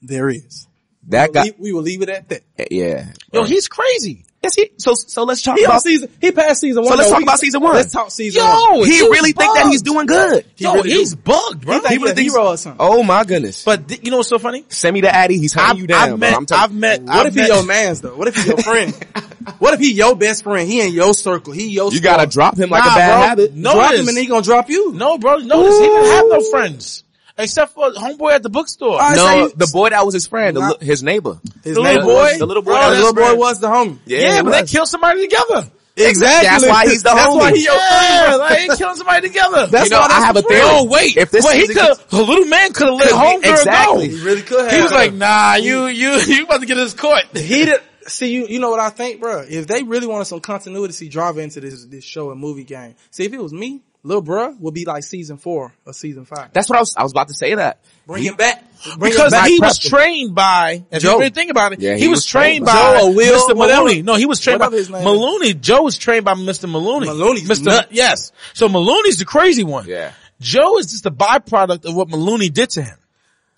[0.01, 0.67] there is.
[1.09, 2.43] That guy, we, we will leave it at that.
[2.71, 3.07] yeah.
[3.33, 4.25] Yo, he's crazy.
[4.45, 6.09] Yes, he, so, so let's talk He about, season.
[6.21, 6.91] He passed season one.
[6.91, 7.11] So let's though.
[7.13, 7.73] talk We- about season one.
[7.75, 8.87] Let's talk season Yo, one.
[8.87, 10.45] he he really think that he's doing good.
[10.57, 11.21] Yo, really he's do.
[11.21, 11.79] bugged, bro.
[11.81, 12.77] He He really he a thinks- hero or something.
[12.79, 13.63] Oh my goodness.
[13.63, 14.65] But th- you know what's so funny?
[14.69, 15.37] Send me the Addy.
[15.37, 16.13] He's hunting you down.
[16.13, 18.15] I've met, I'm I've met, What I've if met, he your man's though?
[18.15, 18.93] What if he your friend?
[19.59, 20.67] what if he your best friend?
[20.67, 21.53] He in your circle.
[21.53, 23.27] He your you gotta drop him like Nah, a bad bro.
[23.27, 23.53] habit.
[23.55, 24.91] No, drop him and he gonna drop you.
[24.93, 27.03] No, bro, notice he didn't have no friends.
[27.37, 28.97] Except for homeboy at the bookstore.
[28.99, 31.39] I No, say you- the boy that was his friend, the, his neighbor.
[31.63, 33.59] His the neighbor little boy, the little boy bro, that the was little boy was
[33.59, 33.97] the homie.
[34.05, 35.69] Yeah, yeah, he but they killed somebody together.
[35.97, 36.47] Exactly.
[36.49, 37.39] That's why he's the That's homie.
[37.39, 38.39] That's why he your Yeah, friend.
[38.39, 39.67] like they killing somebody together.
[39.67, 40.61] That's You know, why that's I have a theory.
[40.63, 41.15] Oh, wait.
[41.17, 42.09] If this well, he season could.
[42.09, 44.07] The little man could have let Could be- homegirl exactly.
[44.09, 44.15] go.
[44.17, 44.71] He really could have.
[44.71, 47.79] He was like, "Nah, you, you, you about to get his court." he did.
[48.07, 49.45] See, you, you know what I think, bro?
[49.49, 52.95] If they really wanted some continuity, see, drive into this, this show and movie game.
[53.11, 56.53] See, if it was me, Lil Bruh will be like season four or season five.
[56.53, 57.79] That's what I was, I was about to say that.
[58.05, 58.63] Bring him back.
[58.99, 59.47] Bring because him back.
[59.47, 59.89] he was him.
[59.89, 61.13] trained by, if Joe.
[61.13, 63.11] you really think about it, Yeah, he, he was, was trained trained by by Joe
[63.11, 63.55] Will, Mr.
[63.55, 63.81] whatever.
[63.81, 64.01] Maloney.
[64.03, 65.05] No, he was trained by Whatever his name is.
[65.05, 65.53] Maloney.
[65.55, 66.69] Joe was trained by Mr.
[66.69, 67.07] Maloney.
[67.07, 67.65] Maloney's Mr.
[67.65, 67.87] nuts.
[67.89, 68.31] Yes.
[68.53, 69.87] So Maloney's the crazy one.
[69.87, 70.11] Yeah.
[70.39, 72.97] Joe is just a byproduct of what Maloney did to him.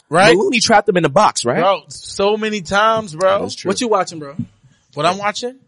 [0.09, 0.33] Right?
[0.33, 1.59] Maloney trapped him in the box, right?
[1.59, 3.41] Bro, so many times, bro.
[3.41, 3.67] That's true.
[3.67, 4.37] What you watching, bro?
[4.93, 5.59] What I'm watching?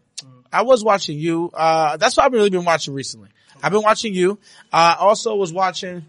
[0.50, 1.50] I was watching you.
[1.52, 3.28] Uh, that's what I've really been watching recently.
[3.62, 4.38] I've been watching you.
[4.72, 6.04] I also was watching,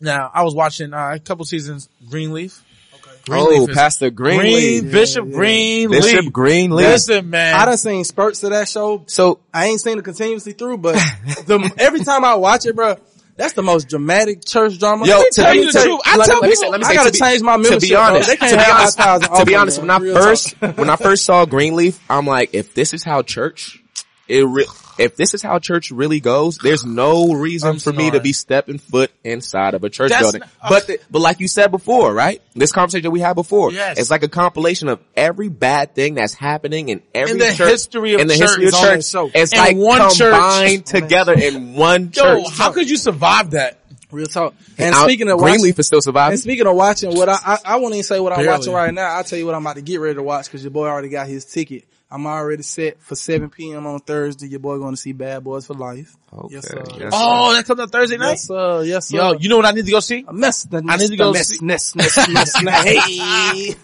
[0.00, 2.62] now I was watching, uh, a couple seasons Greenleaf.
[2.94, 4.82] oh, Greenleaf is- Pastor Greenleaf.
[4.82, 6.02] Green, Bishop Greenleaf.
[6.02, 6.86] Bishop Greenleaf.
[6.86, 7.54] Listen, man.
[7.54, 9.04] I done seen spurts of that show.
[9.06, 10.94] So, I ain't seen it continuously through, but
[11.46, 12.96] the, every time I watch it, bro,
[13.36, 15.06] that's the most dramatic church drama.
[15.06, 16.00] Yo, Let me to tell be- you the to- truth.
[16.06, 17.56] I let- tell let me people- say- let me I gotta to be- change my
[17.62, 18.48] To be honest, bro.
[18.48, 18.98] to be have honest,
[19.38, 20.78] to be honest, when I first, talk.
[20.78, 23.82] when I first saw Greenleaf, I'm like, if this is how church,
[24.28, 24.66] it re-
[24.98, 28.32] if this is how church really goes, there's no reason I'm for me to be
[28.32, 30.40] stepping foot inside of a church That's building.
[30.40, 32.40] not- but, the- but like you said before, right?
[32.54, 33.98] This conversation that we had before, Yes.
[33.98, 37.70] it's like a compilation of every bad thing that's happening in every In the church,
[37.70, 38.96] history of in the church, history of it's church.
[38.96, 39.30] that show.
[39.34, 40.32] It's In like one church.
[40.32, 42.56] combined together in one Yo, church.
[42.56, 43.78] how could you survive that?
[44.12, 44.54] Real talk.
[44.78, 46.34] And Now, speaking of watching, Greenleaf is still surviving.
[46.34, 48.58] and speaking of watching, what I I, I won't even say what I'm Barely.
[48.58, 49.08] watching right now.
[49.16, 51.08] I'll tell you what I'm about to get ready to watch because your boy already
[51.08, 51.84] got his ticket.
[52.10, 53.86] I'm already set for 7 p.m.
[53.86, 54.46] on Thursday.
[54.48, 56.16] Your boy going to see Bad Boys for Life.
[56.36, 56.82] Okay, Yes, sir.
[56.98, 58.30] yes, Oh, that comes on Thursday night?
[58.32, 58.82] Yes, sir.
[58.84, 59.16] Yes, sir.
[59.16, 60.24] Yo, you know what I need to go see?
[60.28, 60.64] A mess.
[60.64, 62.84] The I need to go mess, see- mess, mess, mess, mess.
[62.84, 63.74] Hey.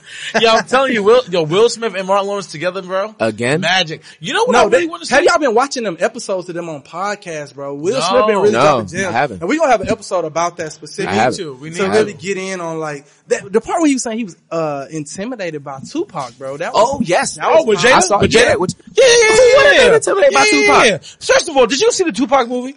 [0.41, 3.15] Yo, I'm telling you, Will, yo, Will Smith and Martin Lawrence together, bro.
[3.19, 3.61] Again?
[3.63, 4.03] Magic.
[4.21, 6.55] You know what No, I really want to have y'all been watching them episodes of
[6.55, 7.75] them on podcasts, bro?
[7.75, 8.01] Will No.
[8.01, 9.05] Smith been really No, dropping gems.
[9.07, 9.41] I haven't.
[9.41, 11.19] And we're gonna have an episode about that specifically.
[11.19, 11.61] I haven't.
[11.61, 11.91] We need to to.
[11.91, 14.87] really get in on like that, the part where he was saying he was uh
[14.91, 16.57] intimidated by Tupac, bro.
[16.59, 17.93] That was, Oh yes, Oh, with Jada?
[17.95, 18.57] I saw With Jada.
[18.57, 18.75] Jada?
[18.95, 19.95] Yeah, yeah, Who yeah, would've yeah.
[19.97, 21.03] intimidated by Tupac?
[21.21, 22.77] First of all, did you see the Tupac movie?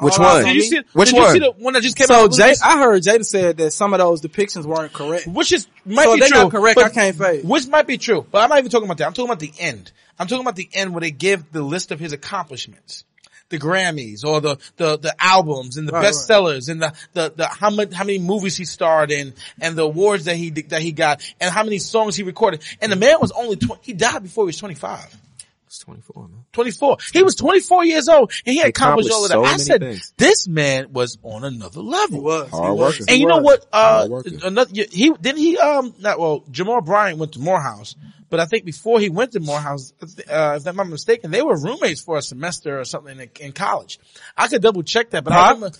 [0.00, 0.38] which oh, All eyes one?
[0.38, 0.80] on Did you see?
[0.92, 1.32] Which did you one?
[1.32, 2.32] see the one that just came So out?
[2.32, 5.26] Jay, I heard Jada said that some of those depictions weren't correct.
[5.28, 6.30] which is might So be true.
[6.42, 7.44] not correct, but- I can't fade.
[7.44, 9.06] Which might be true, but I'm not even talking about that.
[9.06, 9.92] I'm talking about the end.
[10.18, 13.04] I'm talking about the end where they give the list of his accomplishments.
[13.50, 16.12] The Grammys or the, the, the albums and the Right, right.
[16.14, 19.82] bestsellers and the, the, the, how many, how many movies he starred in and the
[19.82, 22.62] awards that he, that he got and how many songs he recorded.
[22.80, 25.14] And the man was only 20, he died before he was 25.
[25.74, 26.44] It's 24, man.
[26.52, 26.98] 24.
[27.12, 29.34] He was 24 years old and he had accomplished, accomplished all of that.
[29.34, 30.12] so I said, things.
[30.16, 32.18] this man was on another level.
[32.18, 32.48] He was.
[32.50, 32.98] Hard he was.
[33.00, 33.04] worker.
[33.10, 33.66] And you He know what?
[33.72, 34.08] Uh,
[34.44, 37.96] another, he, didn't he, um, not, well, Jamal Bryant went to Morehouse,
[38.30, 41.58] but I think before he went to Morehouse, uh, if I'm not mistaken, they were
[41.60, 43.98] roommates for a semester or something in, in college.
[44.36, 45.54] I could double check that, but I Huh?
[45.54, 45.76] remember,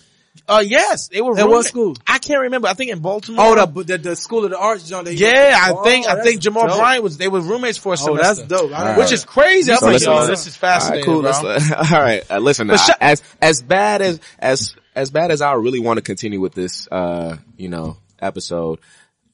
[0.47, 1.67] uh, yes, they were At what roommates.
[1.69, 1.95] school?
[2.07, 2.67] I can't remember.
[2.67, 3.45] I think in Baltimore.
[3.45, 5.05] Oh, the, the, the School of the Arts, John.
[5.09, 6.77] yeah, I Oh, think, I think Jamal dope.
[6.77, 8.71] Bryant was, they were roommates for a Oh, that's dope.
[8.71, 9.27] I didn't Which is that.
[9.29, 9.71] crazy.
[9.71, 11.43] I was So like, listen, yo, this is fascinating, All right, cool.
[11.43, 11.53] bro.
[11.53, 12.67] Let's, all right, uh, listen.
[12.67, 16.01] But I- shut- as as bad as as as bad as I really want to
[16.03, 18.79] continue with this, uh, you know, episode.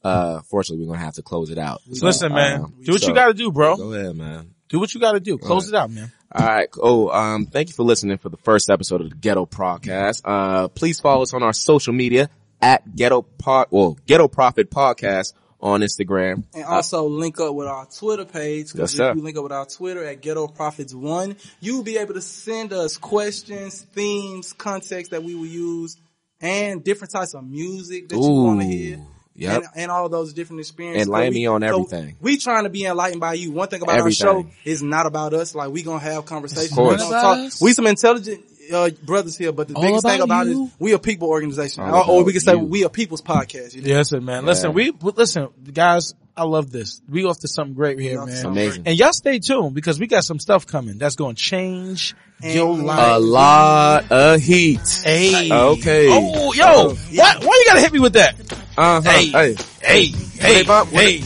[0.04, 1.82] Uh, fortunately, we're gonna have to close it out.
[1.94, 3.78] So, Listen, man, um, do what so- you gotta do, bro.
[3.78, 4.56] Go ahead, man.
[4.72, 5.38] Do what you gotta do.
[5.38, 6.12] Close it out, man.
[6.34, 6.70] All right.
[6.82, 10.22] Oh, um, thank you for listening for the first episode of the Ghetto Podcast.
[10.24, 12.30] Uh, please follow us on our social media
[12.62, 16.46] at Ghetto Pod, well, Ghetto Prophet Podcast on Instagram.
[16.54, 18.68] And also link up with our Twitter page.
[18.68, 19.10] Yes, Because sir.
[19.12, 22.22] if you link up with our Twitter at Ghetto Prophets One, you'll be able to
[22.22, 25.98] send us questions, themes, context that we will use,
[26.40, 29.06] and different types of music that you want to hear.
[29.42, 29.56] Yep.
[29.56, 31.08] And, and all those different experiences.
[31.08, 32.16] Enlighten So me on so everything.
[32.22, 33.52] we trying to be enlightened by you.
[33.52, 34.28] One thing about Everything.
[34.28, 35.56] our show is not about us.
[35.56, 36.72] Like we gonna have conversations.
[36.72, 37.02] Of course.
[37.04, 37.52] We, talk.
[37.62, 40.66] we some intelligent uh, brothers here, but the All biggest thing about about you.
[40.66, 42.60] is we a people organization, All or, or we can say you.
[42.60, 43.74] we a people's podcast.
[43.76, 43.88] You know?
[43.88, 44.46] Yes, sir, man.
[44.46, 44.76] Listen, Yeah.
[44.76, 46.14] we we- listen, guys.
[46.36, 47.02] I love this.
[47.10, 48.36] We off to something great here, off man.
[48.38, 48.84] something Amazing.
[48.86, 52.76] And y'all stay tuned because we got some stuff coming that's going to change your
[52.76, 53.16] life.
[53.16, 54.80] A lot of heat.
[55.04, 55.52] Hey.
[55.52, 56.08] Okay.
[56.10, 56.64] Oh, yo.
[56.68, 58.36] Oh, Why, why you gotta hit me with that?
[58.78, 59.02] Uh-huh.
[59.02, 59.28] Hey.
[59.28, 59.56] Hey.
[59.82, 60.06] Hey.
[60.08, 60.64] Hey.
[60.64, 61.22] Bop, what- Hey.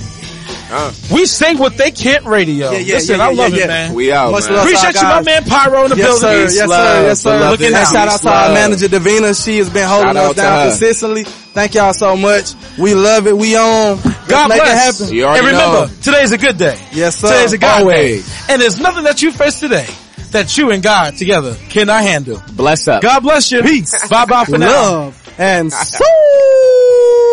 [0.72, 2.72] Uh, We sing what they can't radio.
[2.72, 3.94] Yeah, yeah, Listen, yeah, I love it, man.
[3.94, 4.54] we out, Much man.
[4.54, 4.66] love.
[4.66, 6.20] Appreciate you, my man Pyro in the Yes, building.
[6.50, 6.56] sir.
[6.56, 7.04] Yes, love, sir.
[7.08, 7.50] Yes, sir.
[7.52, 9.46] Looking at Peace, shout out to our manager Davina.
[9.46, 11.24] She has been holding us down consistently.
[11.24, 12.54] Thank y'all so much.
[12.80, 13.38] We love it.
[13.38, 13.98] We on.
[13.98, 15.00] Let's God make bless.
[15.02, 15.38] it happen.
[15.38, 15.90] And remember, know.
[16.02, 16.78] today's a good day.
[16.92, 17.28] Yes, sir.
[17.28, 18.26] Today's a God Always.
[18.28, 18.54] day.
[18.54, 19.88] And there's nothing that you face today
[20.32, 22.42] that you and God together cannot handle.
[22.54, 23.02] Bless up.
[23.04, 23.62] God bless you.
[23.62, 24.08] Peace.
[24.10, 24.68] Bye bye for now.
[24.68, 26.04] Love and so.